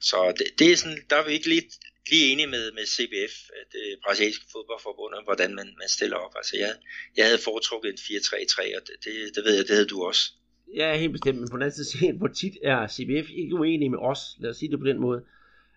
[0.00, 1.70] så det, det er sådan, der er vi ikke lige,
[2.10, 6.34] lige enige med, med CBF, øh, det brasilianske fodboldforbund, om hvordan man, man stiller op.
[6.36, 6.74] Altså jeg,
[7.16, 10.32] jeg havde foretrukket en 4-3-3, og det, det, det ved jeg, det havde du også.
[10.76, 13.98] Ja, helt bestemt, men på den anden side, hvor tit er CBF ikke uenig med
[13.98, 15.22] os, lad os sige det på den måde.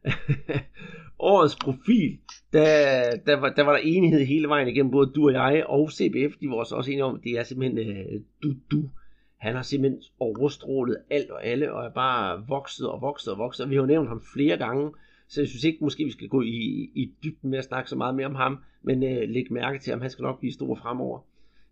[1.19, 2.17] Årets profil,
[2.53, 5.91] der, der, var, der var der enighed hele vejen igennem, både du og jeg og
[5.91, 8.89] CBF, de var også enige om, at det er simpelthen uh, du, du.
[9.37, 13.63] Han har simpelthen overstrålet alt og alle, og er bare vokset og vokset og vokset,
[13.63, 14.91] og vi har jo nævnt ham flere gange,
[15.27, 17.95] så jeg synes ikke, måske vi skal gå i, i dybden med at snakke så
[17.95, 20.75] meget mere om ham, men uh, læg mærke til ham, han skal nok blive stor
[20.75, 21.19] fremover.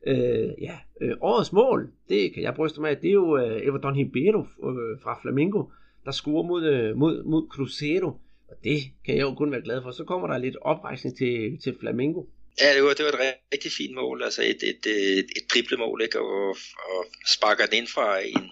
[0.05, 3.67] Øh, ja, øh, årets mål, det kan jeg bryste mig af, det er jo øh,
[3.67, 5.63] Everton Ribeiro øh, fra Flamengo,
[6.05, 8.07] der scorer mod, øh, mod, mod Cruzeiro.
[8.49, 9.91] Og det kan jeg jo kun være glad for.
[9.91, 12.23] Så kommer der lidt oprejsning til, til Flamengo.
[12.61, 14.85] Ja, det var, det var et rigtig fint mål, altså et, et,
[15.19, 16.19] et, et driblemål, ikke?
[16.19, 16.57] Og,
[16.89, 18.45] og sparker den ind fra en,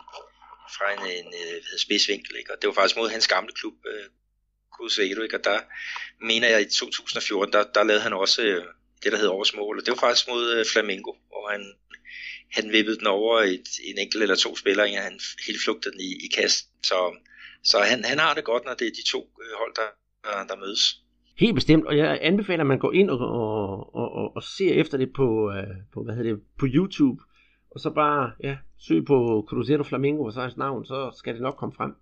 [0.76, 2.54] fra en, en, øh, en spidsvinkel, ikke?
[2.54, 4.06] og det var faktisk mod hans gamle klub, øh,
[4.76, 5.38] Cruzeiro, ikke?
[5.38, 5.60] og der
[6.22, 8.64] mener jeg i 2014, der, der lavede han også øh,
[9.04, 11.64] det, der hed årets mål, og det var faktisk mod øh, Flamengo, hvor han,
[12.58, 16.02] han vippede den over et, en enkelt eller to spillere, og han helt flugtede den
[16.10, 16.58] i, i kast.
[16.90, 17.00] Så,
[17.64, 19.90] så han, han har det godt, når det er de to øh, hold, der,
[20.26, 20.84] der, der mødes.
[21.40, 24.74] Helt bestemt, og jeg anbefaler, at man går ind og, og, og, og, og ser
[24.74, 27.24] efter det på, øh, på, hvad hedder det, på YouTube,
[27.72, 31.42] og så bare ja, søg på Cruzeiro Flamingo og så hans navn, så skal det
[31.42, 31.94] nok komme frem.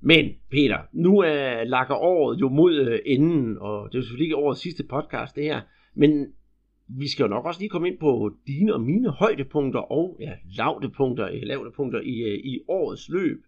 [0.00, 4.26] Men Peter, nu er lakker året jo mod øh, enden, og det er jo selvfølgelig
[4.26, 5.60] ikke årets sidste podcast det her,
[5.94, 6.34] men
[6.88, 10.32] vi skal jo nok også lige komme ind på dine og mine højdepunkter og ja,
[10.56, 13.44] lavdepunkter, øh, lavdepunkter i, øh, i årets løb.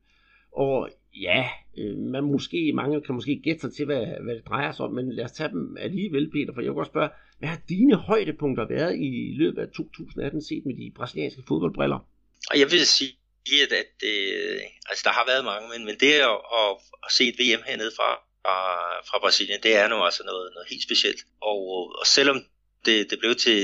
[0.53, 4.72] Og ja, øh, man måske, mange kan måske gætte sig til, hvad, hvad det drejer
[4.72, 7.49] sig om, men lad os tage dem alligevel, Peter, for jeg vil også spørge, hvad
[7.49, 11.99] har dine højdepunkter været i løbet af 2018 set med de brasilianske fodboldbriller?
[12.51, 13.12] Og jeg vil sige,
[13.66, 16.70] at, at øh, altså, der har været mange, men, men det at, at,
[17.07, 18.11] at se et VM hernede fra,
[18.47, 18.59] fra,
[19.09, 21.20] fra Brasilien, det er nu altså noget, noget helt specielt.
[21.40, 21.61] Og,
[21.99, 22.44] og selvom
[22.86, 23.61] det, det blev til,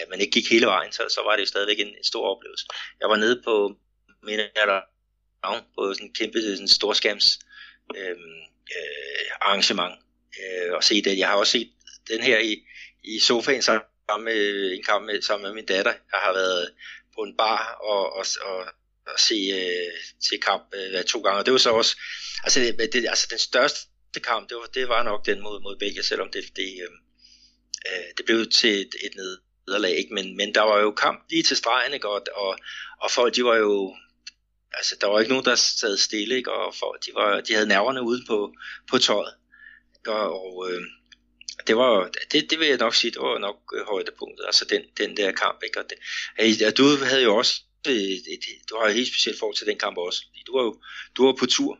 [0.00, 2.24] at man ikke gik hele vejen, så, så var det jo stadigvæk en, en stor
[2.36, 2.66] oplevelse.
[3.00, 3.76] Jeg var nede på,
[4.22, 4.82] mener jeg,
[5.74, 7.38] på sådan en kæmpe sådan storskærms
[7.96, 8.10] øh,
[8.76, 9.94] øh, arrangement
[10.40, 11.18] øh, og se det.
[11.18, 11.70] Jeg har også set
[12.08, 12.66] den her i,
[13.04, 15.92] i sofaen sammen med en kamp med, sammen med min datter.
[16.12, 16.72] Jeg har været
[17.14, 18.64] på en bar og, og, og,
[19.06, 19.92] og se øh,
[20.28, 21.38] til kamp øh, to gange.
[21.38, 21.96] Og det var så også,
[22.44, 22.60] altså,
[22.92, 23.80] det, altså den største
[24.20, 26.90] kamp, det var, det var nok den mod, mod Belgien, selvom det, det, øh,
[27.88, 29.12] øh, det blev til et, et
[29.66, 30.14] nederlag, ikke?
[30.14, 32.08] Men, men der var jo kamp lige til stregen, ikke?
[32.08, 32.58] Og, og,
[33.00, 33.96] og folk, de var jo,
[34.72, 36.52] altså der var ikke nogen, der sad stille, ikke?
[36.52, 38.52] Og folk, de, var, de havde nerverne ude på,
[38.90, 39.34] på tøjet,
[40.06, 40.82] og, og øh,
[41.66, 44.82] det var, det, det vil jeg nok sige, det var nok øh, højdepunktet, altså den,
[44.98, 45.80] den der kamp, ikke?
[45.80, 49.56] Og det, ja, du havde jo også et, et, du har et helt specielt forhold
[49.56, 50.80] til den kamp også, du var jo
[51.16, 51.78] du var på tur.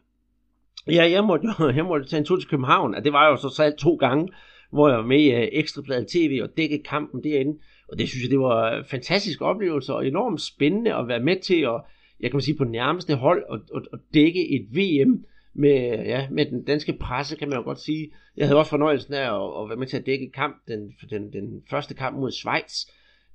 [0.87, 3.37] Ja, jeg måtte jo jeg måtte tage en tur til København, og det var jo
[3.37, 4.29] så selv to gange,
[4.71, 7.59] hvor jeg var med i øh, uh, Ekstrabladet TV og dække kampen derinde.
[7.89, 11.21] Og det synes jeg, det var øh, en fantastisk oplevelse og enormt spændende at være
[11.21, 11.81] med til at,
[12.21, 15.25] jeg kan sige på nærmeste hold, og, og, og dække et VM
[15.55, 18.11] med, ja, med den danske presse, kan man jo godt sige.
[18.37, 21.33] Jeg havde også fornøjelsen af at, at være med til at dække kamp, den, den,
[21.33, 22.85] den første kamp mod Schweiz,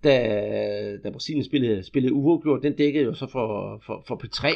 [0.03, 2.63] da, da Brasilien spillede, spillede uafgjort.
[2.63, 4.47] Den dækkede jo så for, for, for P3.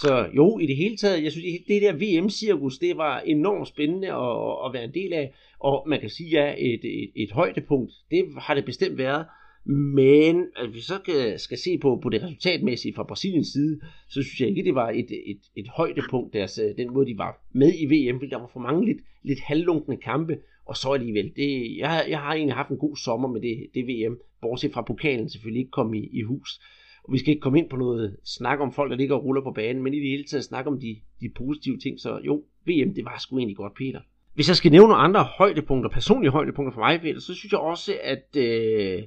[0.00, 4.08] Så jo, i det hele taget, jeg synes, det der VM-cirkus, det var enormt spændende
[4.08, 5.34] at, at være en del af.
[5.60, 9.26] Og man kan sige, ja, et, et, et højdepunkt, det har det bestemt været.
[9.68, 14.22] Men at vi så skal, skal se på, på det resultatmæssige fra Brasiliens side, så
[14.22, 17.46] synes jeg ikke, det var et, et, et højdepunkt, deres, øh, den måde, de var
[17.52, 21.32] med i VM, fordi der var for mange lidt, lidt halvlunkende kampe, og så alligevel.
[21.36, 24.82] Det, jeg, jeg har egentlig haft en god sommer med det, det VM, bortset fra
[24.82, 26.60] pokalen selvfølgelig ikke kom i, i hus.
[27.04, 29.42] Og vi skal ikke komme ind på noget snak om folk, der ligger og ruller
[29.42, 32.00] på banen, men i det hele taget snakke om de, de positive ting.
[32.00, 32.34] Så jo,
[32.66, 34.00] VM, det var sgu egentlig godt, Peter.
[34.34, 37.60] Hvis jeg skal nævne nogle andre højdepunkter, personlige højdepunkter for mig, Peter, så synes jeg
[37.60, 39.02] også, at øh,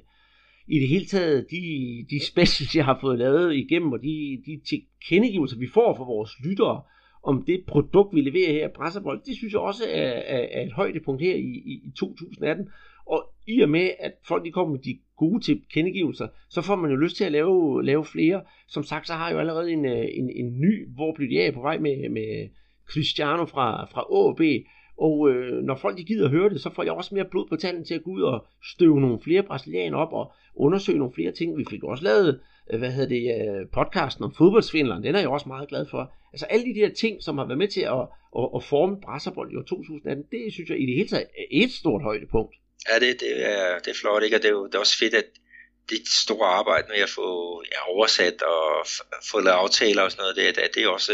[0.68, 1.60] i det hele taget, de,
[2.10, 6.30] de specials, jeg har fået lavet igennem, og de, de tilkendegivelser, vi får fra vores
[6.44, 6.82] lyttere,
[7.22, 10.62] om det produkt, vi leverer her i Brasserbold, det synes jeg også er, er, er
[10.62, 12.68] et højdepunkt her i, i, i 2018.
[13.06, 16.90] Og i og med, at folk de kommer med de gode tilkendegivelser, så får man
[16.90, 18.42] jo lyst til at lave, lave flere.
[18.68, 21.46] Som sagt, så har jeg jo allerede en, øh, en, en ny, hvor bliver de
[21.46, 22.48] af på vej med, med
[22.88, 24.40] Cristiano fra, fra AB,
[25.00, 27.46] og øh, når folk de gider at høre det, så får jeg også mere blod
[27.48, 31.14] på tanden til at gå ud og støve nogle flere brasilianer op og undersøge nogle
[31.14, 31.58] flere ting.
[31.58, 32.40] Vi fik også lavet,
[32.72, 35.02] øh, hvad hedder det, øh, podcasten om fodboldsvindleren.
[35.02, 36.12] Den er jeg også meget glad for.
[36.32, 38.04] Altså alle de der ting, som har været med til at,
[38.40, 41.46] at, at forme Brasserbold i år 2018, det synes jeg i det hele taget er
[41.50, 42.54] et stort højdepunkt.
[42.88, 44.36] Ja, det, det, er, det er flot, ikke?
[44.36, 45.28] Og det er, jo, det er også fedt, at
[45.90, 47.28] det store arbejde med at få
[47.72, 48.86] ja, oversat og
[49.30, 51.12] få lavet aftaler og sådan noget, det, det, det er også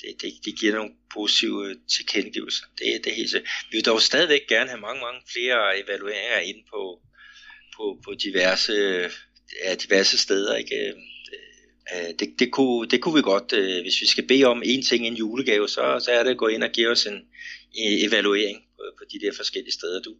[0.00, 2.64] det, det, det giver nogle positive øh, tilkendegivelser.
[2.78, 3.34] Det, det er helt
[3.70, 6.82] Vi vil dog stadigvæk gerne have mange, mange flere evalueringer inde på,
[7.76, 8.72] på, på diverse,
[9.64, 10.56] ja, diverse steder.
[10.56, 10.76] Ikke?
[10.76, 10.94] Øh,
[11.92, 15.06] øh, det, det, kunne, det kunne vi godt, hvis vi skal bede om en ting,
[15.06, 17.18] en julegave, så, så er det at gå ind og give os en
[18.06, 20.00] evaluering på, på de der forskellige steder.
[20.02, 20.10] Du.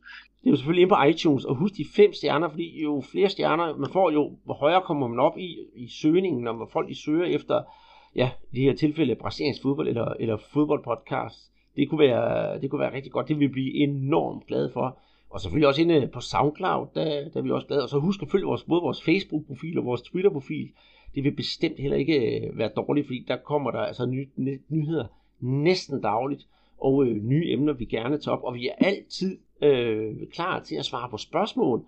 [0.40, 3.30] Det er jo selvfølgelig inde på iTunes, og husk de fem stjerner, fordi jo flere
[3.30, 7.02] stjerner man får, jo hvor højere kommer man op i, i søgningen, når folk de
[7.04, 7.56] søger efter
[8.16, 11.50] ja, de her tilfælde brasiliansk fodbold eller, eller fodboldpodcast.
[11.76, 13.28] Det kunne, være, det kunne være rigtig godt.
[13.28, 14.98] Det vil vi blive enormt glade for.
[15.30, 17.82] Og selvfølgelig også inde på SoundCloud, der, der er vi også glade.
[17.82, 20.70] Og så husk at følge vores, både vores Facebook-profil og vores Twitter-profil.
[21.14, 24.60] Det vil bestemt heller ikke øh, være dårligt, fordi der kommer der altså ny, ny,
[24.68, 25.06] nyheder
[25.40, 26.46] næsten dagligt
[26.80, 28.44] og øh, nye emner, vi gerne tager op.
[28.44, 31.84] Og vi er altid øh, klar til at svare på spørgsmål.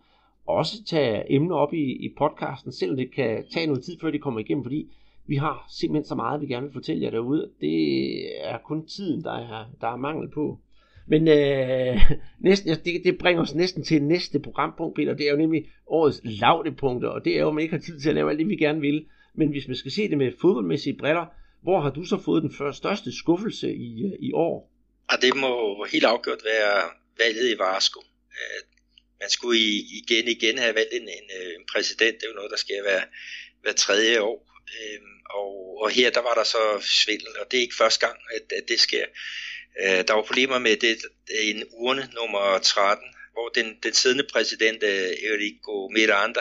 [0.46, 4.18] Også tage emner op i, i podcasten, selvom det kan tage noget tid, før de
[4.18, 4.92] kommer igennem, fordi
[5.26, 7.50] vi har simpelthen så meget, vi gerne vil fortælle jer derude.
[7.60, 10.58] Det er kun tiden, der er, der er mangel på.
[11.06, 12.00] Men øh,
[12.48, 15.14] næsten, det, det bringer os næsten til næste programpunkt, Peter.
[15.14, 18.00] Det er jo nemlig årets lavdepunkter, og det er jo, at man ikke har tid
[18.00, 19.06] til at lave alt det, vi gerne vil.
[19.34, 21.26] Men hvis man skal se det med fodboldmæssige briller,
[21.62, 24.72] hvor har du så fået den første, største skuffelse i, øh, i år?
[25.08, 26.82] Og det må helt afgjort være
[27.18, 28.00] valget i Varsko.
[28.38, 28.60] Øh,
[29.20, 29.58] man skulle
[30.00, 32.14] igen igen have valgt en, en, øh, en præsident.
[32.18, 33.00] Det er jo noget, der sker hver,
[33.62, 34.51] hver tredje år.
[34.80, 35.00] Øh,
[35.30, 38.58] og, og her der var der så svindel, og det er ikke første gang, at,
[38.58, 39.06] at det sker.
[39.82, 40.98] Øh, der var problemer med det,
[41.34, 46.40] øh, en urne nummer 13, hvor den, den siddende præsident, øh, Enrico Miranda,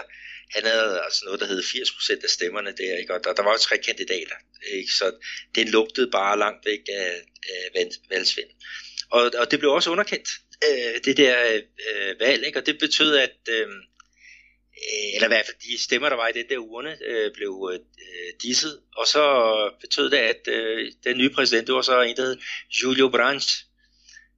[0.56, 3.14] han havde altså noget, der hed 80% af stemmerne der, ikke?
[3.14, 4.36] og der, der var jo tre kandidater,
[4.72, 4.92] ikke?
[4.92, 5.12] så
[5.56, 8.50] den lugtede bare langt væk af, af valgsvind.
[9.10, 10.30] Og, og det blev også underkendt,
[10.70, 12.60] øh, det der øh, valg, ikke?
[12.60, 13.68] og det betød, at Øh,
[14.82, 17.72] Øh, eller i hvert fald de stemmer, der var i den der urne, øh, blev
[17.74, 17.80] øh,
[18.42, 18.80] disset.
[18.98, 19.24] Og så
[19.82, 22.38] betød det, at øh, den nye præsident, det var så en, der hed
[22.84, 23.66] Julio Branch.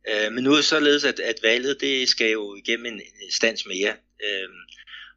[0.10, 3.66] Øh, men nu er det således, at, at valget, det skal jo igennem en instans
[3.66, 3.96] mere.
[4.24, 4.50] Øh,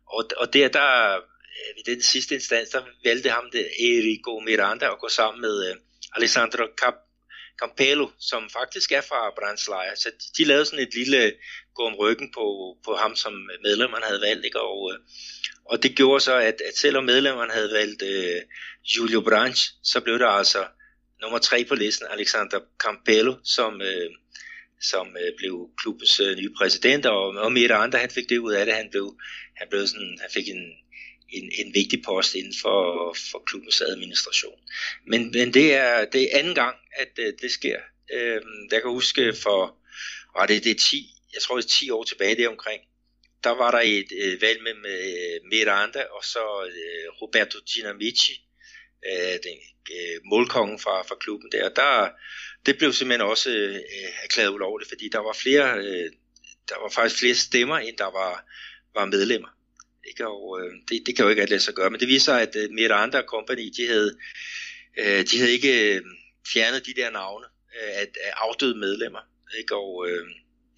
[0.07, 4.93] og, og der, der øh, ved den sidste instans, der valgte ham, det, Erico Miranda,
[4.93, 5.77] at gå sammen med øh,
[6.17, 6.95] Alessandro Cap
[7.61, 9.95] Campello, som faktisk er fra Brandslejr.
[9.95, 11.33] Så de, de lavede sådan et lille
[11.75, 13.33] gå om ryggen på, på ham, som
[13.63, 14.45] medlemmerne havde valgt.
[14.45, 14.61] Ikke?
[14.61, 14.99] Og, øh,
[15.65, 18.43] og det gjorde så, at, at selvom medlemmerne havde valgt øh,
[18.97, 20.67] Julio Branch, så blev der altså
[21.23, 24.11] nummer tre på listen, Alexander Campello, som, øh,
[24.81, 28.67] som øh, blev klubbens øh, nye præsident, og, og Miranda, han fik det ud af
[28.67, 29.17] det, han blev,
[29.57, 30.65] han blev sådan, han fik en,
[31.39, 34.59] en, en vigtig post inden for, for klubbens administration.
[35.07, 37.79] Men, men det, er, det er anden gang, at uh, det sker.
[38.15, 38.41] Uh,
[38.73, 39.77] jeg kan huske for,
[40.39, 42.83] var det, det er 10, jeg tror det er 10 år tilbage der omkring,
[43.45, 48.35] der var der et øh, valg med, med øh, Miranda og så øh, Roberto Ginamici,
[49.11, 49.59] øh, den
[49.95, 51.69] øh, målkongen fra, fra klubben der.
[51.69, 52.11] der.
[52.67, 53.81] Det blev simpelthen også øh,
[54.25, 56.11] erklæret ulovligt, fordi der var flere, øh,
[56.69, 58.45] der var faktisk flere stemmer, end der var,
[58.95, 59.49] var medlemmer.
[60.09, 60.27] Ikke?
[60.27, 62.57] Og øh, det, det kan jo ikke alt lade sig gøre, men det viser, at
[62.57, 64.19] øh, Miranda Company, de havde,
[64.99, 66.03] øh, de havde ikke øh,
[66.53, 67.47] fjernet de der navne
[67.77, 69.21] øh, af, af afdøde medlemmer.
[69.59, 69.75] Ikke?
[69.77, 70.27] Og øh,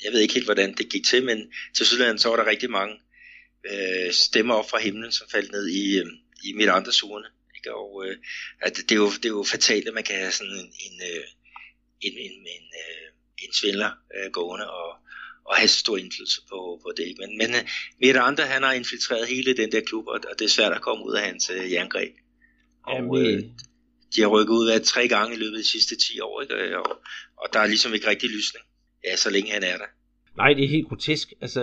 [0.05, 2.71] jeg ved ikke helt, hvordan det gik til, men til Sydland så var der rigtig
[2.71, 2.95] mange
[3.71, 6.07] øh, stemmer op fra himlen, som faldt ned i, øh,
[6.45, 7.25] i mit andre zone.
[7.57, 7.75] Ikke?
[7.75, 8.17] Og øh,
[8.61, 11.01] at det, er jo, det er jo fatalt, at man kan have sådan en, en,
[12.01, 13.09] en, en, en, en, øh,
[13.39, 14.91] en svindler øh, gående og,
[15.49, 17.15] og have så stor indflydelse på, på det.
[17.21, 17.63] Men, men øh,
[18.01, 21.05] Miranda, han har infiltreret hele den der klub, og, og det er svært at komme
[21.07, 22.15] ud af hans øh, jerngreb.
[22.87, 23.43] Og, øh,
[24.17, 26.79] de har rykket ud af tre gange i løbet af de sidste 10 år, ikke?
[26.79, 26.91] Og,
[27.37, 28.65] og der er ligesom ikke rigtig lysning
[29.05, 29.91] ja, så længe han er der.
[30.37, 31.33] Nej, det er helt grotesk.
[31.41, 31.63] Altså,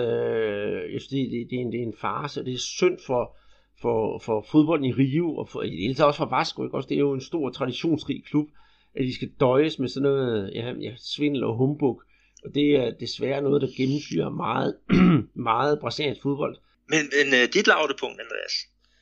[0.92, 3.36] jeg synes, det, det, det, er en, det er en farse, det er synd for,
[3.82, 6.64] for, for fodbolden i Rio, og for, i det hele taget også for Vasco.
[6.64, 6.76] Ikke?
[6.76, 8.48] Også, det er jo en stor traditionsrig klub,
[8.94, 12.02] at de skal døjes med sådan noget ja, ja, svindel og humbug.
[12.44, 14.76] Og det er desværre noget, der gennemsyrer meget,
[15.50, 16.56] meget brasiliansk fodbold.
[16.88, 18.54] Men, men uh, dit lavdepunkt, Andreas,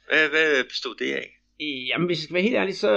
[0.09, 1.29] hvad, hvad bestod det af?
[1.61, 2.93] Jamen, hvis jeg skal være helt ærlig, så,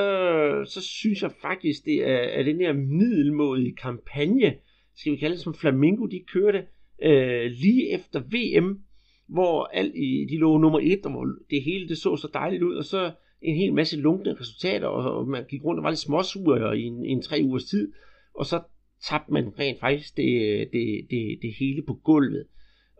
[0.65, 4.55] så synes jeg faktisk, det er, er den her middelmådige kampagne,
[4.95, 6.63] skal vi kalde det som Flamingo, de kørte
[7.03, 8.79] øh, lige efter VM,
[9.27, 12.63] hvor alt i, de lå nummer et, og hvor det hele det så så dejligt
[12.63, 13.11] ud, og så
[13.41, 16.83] en hel masse lunkne resultater, og, og man gik rundt og var lidt småsure i
[16.83, 17.91] en, en tre ugers tid,
[18.33, 18.61] og så
[19.03, 22.45] tabte man rent faktisk det, det, det, det hele på gulvet.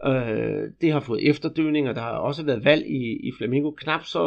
[0.05, 4.23] Øh, det har fået efterdøvninger, der har også været valg i, i Flamingo, knap så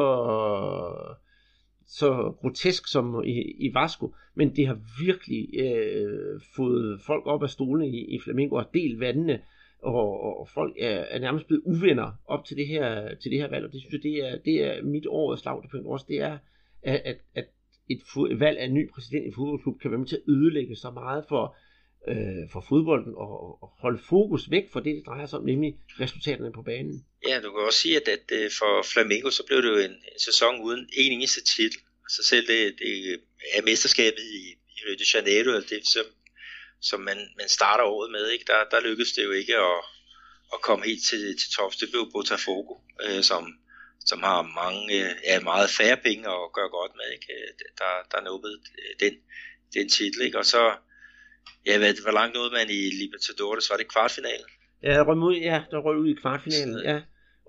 [1.91, 7.51] så grotesk som i, i Vasco, men det har virkelig øh, fået folk op af
[7.51, 9.41] stolene i, i Flamingo og delt vandene,
[9.83, 13.49] og, og folk er, er nærmest blevet uvenner op til det her, til det her
[13.49, 16.39] valg, og det synes jeg, det er, det er mit årets lavdepunkt også, det er,
[16.83, 17.45] at, at, at
[17.93, 18.01] et,
[18.41, 21.25] valg af en ny præsident i fodboldklub kan være med til at ødelægge så meget
[21.29, 21.45] for,
[22.09, 25.77] øh, for fodbolden og, og holde fokus væk fra det, det drejer sig om, nemlig
[26.01, 27.05] resultaterne på banen.
[27.29, 29.97] Ja, du kan også sige, at, at øh, for Flamengo, så blev det jo en,
[30.13, 31.81] en sæson uden en eneste titel.
[32.15, 33.21] Så selv det, det
[33.57, 34.43] er mesterskabet i,
[34.77, 36.07] i Rio de Janeiro, det som,
[36.81, 38.45] som man, man starter året med, ikke?
[38.47, 39.79] Der, der lykkedes det jo ikke at,
[40.55, 41.77] at komme helt til, til tops.
[41.77, 42.75] Det blev Botafogo,
[43.05, 43.43] øh, som,
[44.05, 47.33] som har mange, øh, ja, meget færre penge at gøre godt med, ikke?
[47.81, 48.59] Der, der nåede
[49.03, 49.15] den,
[49.75, 50.39] den titel, ikke?
[50.39, 50.63] Og så,
[51.67, 53.71] ja, hvad, hvor langt nåede man i Libertadores?
[53.71, 54.47] Var det kvartfinalen?
[54.83, 57.01] Ja, der røg ud, ja, der røg ud i kvartfinalen, ja.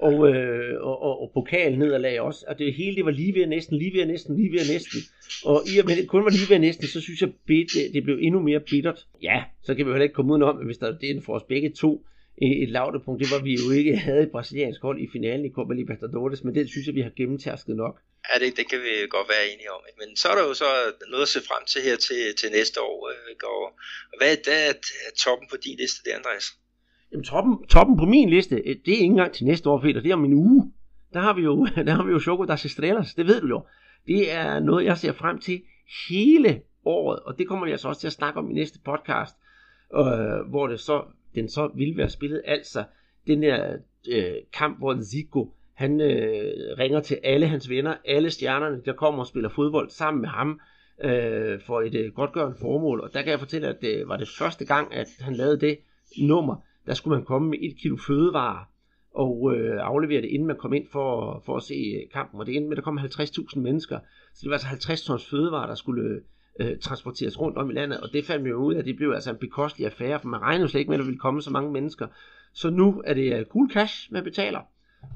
[0.01, 2.45] Og, øh, og, og, og pokalen nederlag også.
[2.47, 4.99] Og det hele, det var lige ved næsten, lige ved næsten, lige ved næsten.
[5.45, 8.03] Og i og med det kun var lige ved næsten, så synes jeg, det, det
[8.03, 9.07] blev endnu mere bittert.
[9.21, 11.35] Ja, så kan vi jo heller ikke komme udenom, at hvis der det er for
[11.35, 12.05] os begge to
[12.41, 15.73] et lavdepunkt, det var vi jo ikke havde et brasiliansk hold i finalen i Copa
[15.73, 17.95] Libertadores, men det synes jeg, vi har gennemtærsket nok.
[18.27, 19.81] Ja, det, det kan vi godt være enige om.
[19.99, 20.69] Men så er der jo så
[21.11, 22.97] noget at se frem til her til, til næste år.
[23.09, 23.35] Øh,
[24.19, 24.73] hvad er,
[25.07, 26.47] er toppen på din liste der, Andreas?
[27.11, 30.01] Jamen, toppen, toppen på min liste, øh, det er ikke engang til næste år, Peter.
[30.01, 30.73] Det er om en uge.
[31.13, 33.13] Der har vi jo, der har vi jo Choco das Estrellas.
[33.13, 33.65] Det ved du jo.
[34.07, 35.61] Det er noget, jeg ser frem til
[36.09, 39.35] hele året, og det kommer vi altså også til at snakke om i næste podcast,
[39.95, 41.03] øh, hvor det så,
[41.35, 42.41] den så ville være spillet.
[42.45, 42.83] Altså,
[43.27, 43.77] den der
[44.11, 49.19] øh, kamp, hvor Zico, han øh, ringer til alle hans venner, alle stjernerne, der kommer
[49.19, 50.59] og spiller fodbold sammen med ham,
[51.03, 53.01] øh, for et øh, godtgørende formål.
[53.01, 55.77] Og der kan jeg fortælle, at det var det første gang, at han lavede det
[56.21, 56.55] nummer
[56.85, 58.65] der skulle man komme med et kilo fødevarer
[59.13, 62.39] og øh, aflevere det, inden man kom ind for, for at se øh, kampen.
[62.39, 63.99] Og det endte med, at der kom 50.000 mennesker.
[64.33, 66.21] Så det var altså 50 tons fødevarer, der skulle
[66.59, 67.99] øh, transporteres rundt om i landet.
[67.99, 70.27] Og det fandt vi jo ud af, at det blev altså en bekostelig affære, for
[70.27, 72.07] man regnede slet ikke med, at der ville komme så mange mennesker.
[72.53, 74.59] Så nu er det øh, cool cash, man betaler.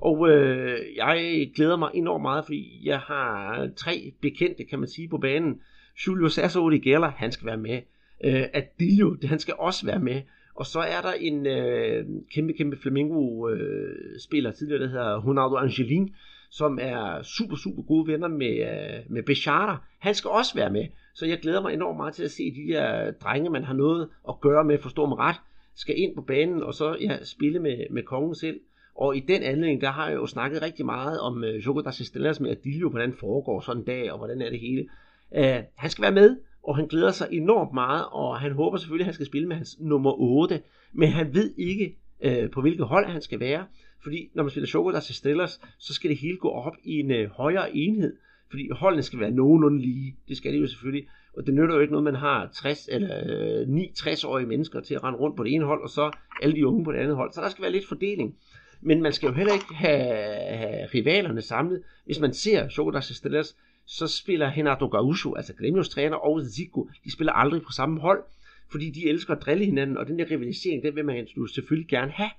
[0.02, 4.88] Og øh, jeg glæder mig enormt meget, fordi jeg har øh, tre bekendte, kan man
[4.88, 5.62] sige, på banen.
[6.08, 7.82] Julio Sasso Geller, han skal være med.
[8.24, 10.22] Øh, Adilio, han skal også være med.
[10.56, 16.16] Og så er der en øh, kæmpe, kæmpe Flamingo-spiller øh, tidligere, der hedder Ronaldo Angelin,
[16.58, 19.78] som er super, super gode venner med, øh, med Bechara.
[20.00, 20.86] Han skal også være med.
[21.14, 24.10] Så jeg glæder mig enormt meget til at se de der drenge, man har noget
[24.30, 25.36] at gøre med, forstå mig ret,
[25.76, 28.60] skal ind på banen og så ja, spille med, med kongen selv.
[28.96, 31.90] Og i den anledning, der har jeg jo snakket rigtig meget om øh, Joko da
[31.90, 34.88] Estrellas med Adilio, hvordan foregår sådan en dag, og hvordan er det hele.
[35.32, 39.04] Uh, han skal være med, og han glæder sig enormt meget, og han håber selvfølgelig,
[39.04, 40.62] at han skal spille med hans nummer 8,
[40.94, 43.66] men han ved ikke, øh, på hvilket hold han skal være,
[44.04, 47.12] fordi når man spiller Choco til Stellers, så skal det hele gå op i en
[47.12, 48.18] øh, højere enhed,
[48.50, 51.82] fordi holdene skal være nogenlunde lige, det skal det jo selvfølgelig, og det nytter jo
[51.82, 55.54] ikke noget, man har 60 eller øh, 9-60-årige mennesker til at rende rundt på det
[55.54, 57.72] ene hold, og så alle de unge på det andet hold, så der skal være
[57.72, 58.36] lidt fordeling.
[58.82, 60.16] Men man skal jo heller ikke have,
[60.58, 61.84] have rivalerne samlet.
[62.06, 67.12] Hvis man ser Choco Stellers, så spiller Renato Gaucho, altså Gremios træner, og Zico, de
[67.12, 68.24] spiller aldrig på samme hold,
[68.72, 71.88] fordi de elsker at drille hinanden, og den der rivalisering, den vil man jo selvfølgelig
[71.88, 72.30] gerne have.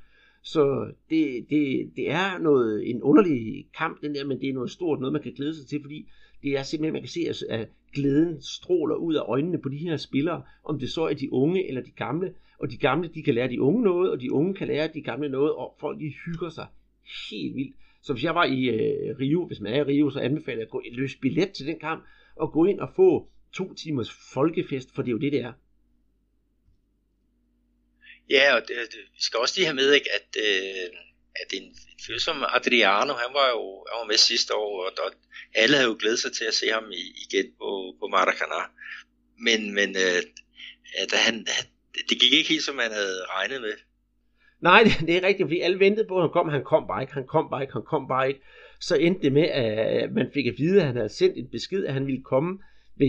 [0.46, 4.70] Så det, det, det er noget, en underlig kamp, den der, men det er noget
[4.70, 6.08] stort, noget man kan glæde sig til, fordi
[6.42, 7.20] det er simpelthen, man kan se,
[7.50, 11.32] at glæden stråler ud af øjnene på de her spillere, om det så er de
[11.32, 14.32] unge eller de gamle, og de gamle, de kan lære de unge noget, og de
[14.32, 16.66] unge kan lære de gamle noget, og folk de hygger sig
[17.30, 17.76] helt vildt.
[18.02, 20.66] Så hvis jeg var i øh, Rio, hvis man er i Rio, så anbefaler jeg
[20.66, 22.04] at gå løs billet til den kamp,
[22.36, 25.52] og gå ind og få to timers folkefest, for det er jo det, det er.
[28.30, 30.86] Ja, og det, det, vi skal også lige have med, ikke, at, øh,
[31.42, 34.90] at en, en fyr som Adriano, han var jo han var med sidste år, og
[34.96, 35.02] der,
[35.54, 37.68] alle havde jo glædet sig til at se ham i, igen på,
[38.00, 38.60] på Maracana.
[39.46, 40.22] Men, men øh,
[41.02, 41.46] at han,
[42.08, 43.74] det gik ikke helt, som man havde regnet med.
[44.60, 47.02] Nej, det, det er rigtigt, fordi alle ventede på, at han kom, han kom bare
[47.02, 48.40] ikke, han kom bare ikke, han kom bare ikke.
[48.80, 51.84] Så endte det med, at man fik at vide, at han havde sendt en besked,
[51.84, 52.58] at han ville komme
[52.98, 53.06] ved,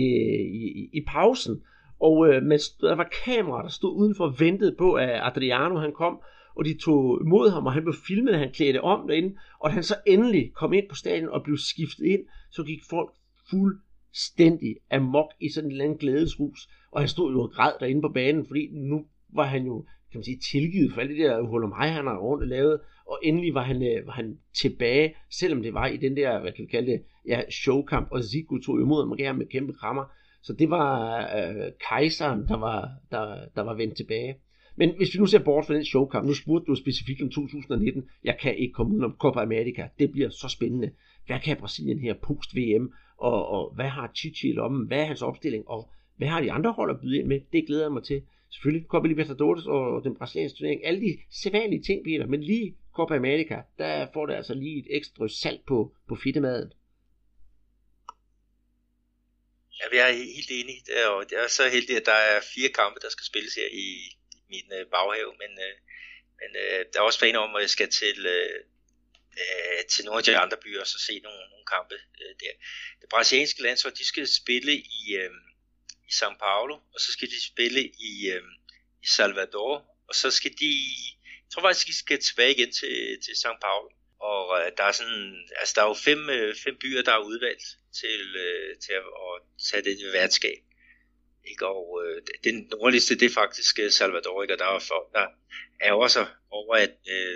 [0.61, 1.63] i, i pausen.
[1.99, 5.93] Og øh, men der var kameraer, der stod udenfor og ventede på, at Adriano han
[5.93, 6.19] kom,
[6.55, 9.35] og de tog imod ham, og han blev filmet, han klædte om derinde.
[9.59, 12.21] Og da han så endelig kom ind på stadion og blev skiftet ind,
[12.51, 13.09] så gik folk
[13.49, 16.69] fuldstændig amok i sådan en eller anden glædesrus.
[16.91, 20.17] Og han stod jo og græd derinde på banen, fordi nu var han jo kan
[20.17, 22.79] man sige, tilgivet for alle de der hul om mig, han har rundt og lavet,
[23.07, 26.51] og endelig var han, øh, var han tilbage, selvom det var i den der, hvad
[26.51, 30.03] kan vi kalde det, ja, showkamp, og Zico tog imod ham med kæmpe krammer.
[30.47, 34.35] Så det var øh, kejseren, der var, der, der var vendt tilbage.
[34.75, 38.03] Men hvis vi nu ser bort fra den showkamp, nu spurgte du specifikt om 2019,
[38.23, 40.91] jeg kan ikke komme om Copa America, det bliver så spændende.
[41.25, 45.21] Hvad kan Brasilien her post-VM, og, og hvad har Chichi i lommen, hvad er hans
[45.21, 48.03] opstilling, og hvad har de andre hold at byde ind med, det glæder jeg mig
[48.03, 48.21] til.
[48.49, 53.15] Selvfølgelig Copa Libertadores og den brasilianske turnering, alle de sædvanlige ting, Peter, men lige Copa
[53.15, 56.71] America, der får det altså lige et ekstra salt på, på fittemaden.
[59.80, 62.99] Ja, vi er helt enige, og det er så heldig, at der er fire kampe,
[62.99, 63.88] der skal spilles her i
[64.49, 65.75] min øh, baghave, men, øh,
[66.39, 68.59] men øh, der er også planer om, at jeg skal til, øh,
[69.41, 72.53] øh, til nogle af de andre byer og så se nogle, nogle kampe øh, der.
[73.01, 75.32] Det brasilianske landshold, de skal spille i, øh,
[76.09, 78.43] i São Paulo, og så skal de spille i, øh,
[79.03, 79.75] i Salvador,
[80.07, 80.71] og så skal de,
[81.43, 83.89] jeg tror faktisk, de skal tilbage igen til, til São Paulo.
[84.20, 87.28] Og øh, der er sådan, altså der er jo fem, øh, fem byer, der er
[87.32, 87.63] udvalgt
[87.99, 89.36] til, øh, til at, at
[89.68, 90.61] tage det værtskab.
[91.49, 91.68] Ikke?
[91.68, 94.53] Og øh, den nordligste, det er faktisk øh, Salvador, ikke?
[94.53, 95.28] og der er, for, der
[95.82, 97.36] er også over, at øh,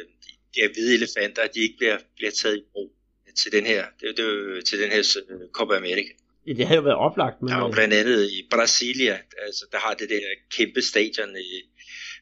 [0.54, 2.92] de her hvide elefanter, de ikke bliver, bliver taget i brug
[3.36, 6.14] til den her, det, det, til den her uh, Copa America.
[6.48, 7.42] Ja, det har jo været oplagt.
[7.42, 7.50] Men...
[7.50, 10.22] Der er jo blandt andet i Brasilia, altså der har det der
[10.58, 11.52] kæmpe stadion i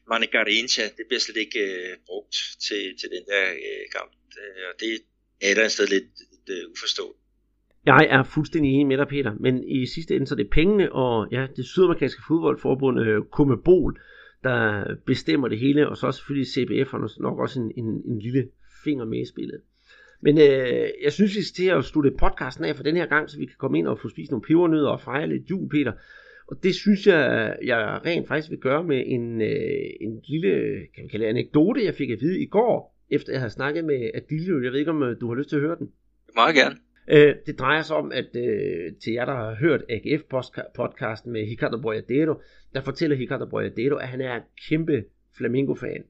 [0.08, 2.36] Manicarincha, det bliver slet ikke øh, brugt
[2.66, 4.12] til, til den der øh, kamp.
[4.40, 7.20] Øh, og det er et eller andet sted lidt, lidt øh, uforståeligt.
[7.86, 10.92] Jeg er fuldstændig enig med dig, Peter, men i sidste ende så er det pengene
[10.92, 14.00] og ja, det sydamerikanske fodboldforbund, øh, Comebol,
[14.44, 18.48] der bestemmer det hele, og så selvfølgelig CBF har nok også en, en, en lille
[18.84, 19.60] finger med i spillet.
[20.22, 23.30] Men øh, jeg synes, vi skal til at slutte podcasten af for den her gang,
[23.30, 25.92] så vi kan komme ind og få spist nogle pebernødder og fejre lidt jul, Peter.
[26.50, 30.50] Og det synes jeg, jeg rent faktisk vil gøre med en, øh, en lille,
[30.94, 33.84] kan vi kalde det, anekdote, jeg fik at vide i går, efter jeg havde snakket
[33.84, 34.62] med Adilio.
[34.62, 35.90] Jeg ved ikke, om øh, du har lyst til at høre den?
[36.34, 36.76] Meget gerne.
[37.08, 41.80] Øh, det drejer sig om, at øh, til jer, der har hørt AGF-podcasten med Ricardo
[41.80, 42.34] Boyadero,
[42.74, 45.04] der fortæller Ricardo Boyadero, at han er en kæmpe
[45.36, 46.04] Flamingo-fan.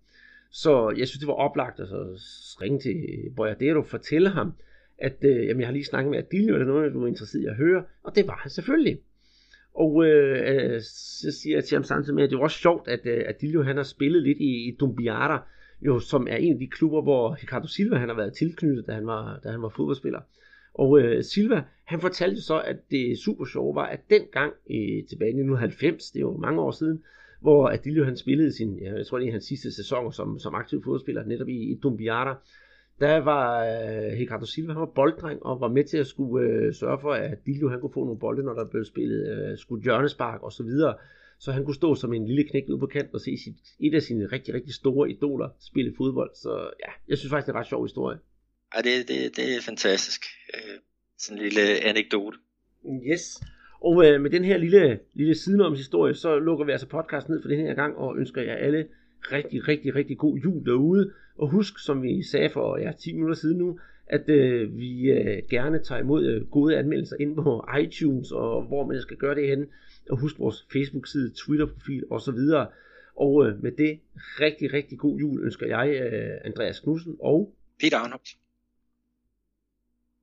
[0.50, 2.18] Så jeg synes, det var oplagt at så
[2.62, 2.96] ringe til
[3.36, 4.52] Boyadero, fortælle ham,
[4.98, 7.42] at øh, jamen, jeg har lige snakket med Adilio, er der noget, du er interesseret
[7.42, 7.84] i at høre?
[8.02, 8.98] Og det var han selvfølgelig.
[9.74, 10.80] Og øh, øh,
[11.20, 13.26] så siger jeg til ham samtidig med, at det var også sjovt, at øh, at
[13.28, 15.42] Adilio han har spillet lidt i, i Dumbiara,
[15.82, 18.92] jo, som er en af de klubber, hvor Ricardo Silva han har været tilknyttet, da
[18.92, 20.20] han var, da han var fodboldspiller.
[20.74, 25.28] Og øh, Silva, han fortalte så, at det super sjove var, at dengang i, tilbage
[25.28, 27.02] i 1990, det er jo mange år siden,
[27.40, 30.82] hvor Adilio han spillede sin, jeg tror det er hans sidste sæson som, som aktiv
[30.84, 32.36] fodboldspiller, netop i, i Dumbiara,
[33.00, 36.74] der var øh, Ricardo Silva, han var bolddreng og var med til at skulle øh,
[36.74, 39.84] sørge for, at Adilio han kunne få nogle bolde, når der blev spillet øh, skulle
[39.84, 40.94] hjørnespark og så videre.
[41.38, 43.94] Så han kunne stå som en lille knæk ude på kanten og se sit, et
[43.94, 46.30] af sine rigtig, rigtig store idoler spille fodbold.
[46.34, 48.18] Så ja, jeg synes faktisk, det er en ret sjov historie.
[48.76, 50.20] Ja, det, det, det er fantastisk.
[50.54, 50.78] Øh,
[51.18, 52.38] sådan en lille anekdote.
[53.12, 53.40] Yes.
[53.80, 57.48] Og øh, med den her lille, lille sidenomshistorie, så lukker vi altså podcasten ned for
[57.48, 58.88] den her gang, og ønsker jer alle
[59.32, 61.12] rigtig, rigtig, rigtig god jul derude.
[61.36, 65.42] Og husk, som vi sagde for ja, 10 minutter siden nu, at øh, vi øh,
[65.50, 69.48] gerne tager imod øh, gode anmeldelser ind på iTunes, og hvor man skal gøre det
[69.48, 69.66] hen.
[70.10, 72.38] Og husk vores Facebook-side, Twitter-profil osv.
[73.16, 74.00] Og øh, med det
[74.40, 78.36] rigtig, rigtig god jul ønsker jeg, øh, Andreas Knudsen og Peter Arnholdt.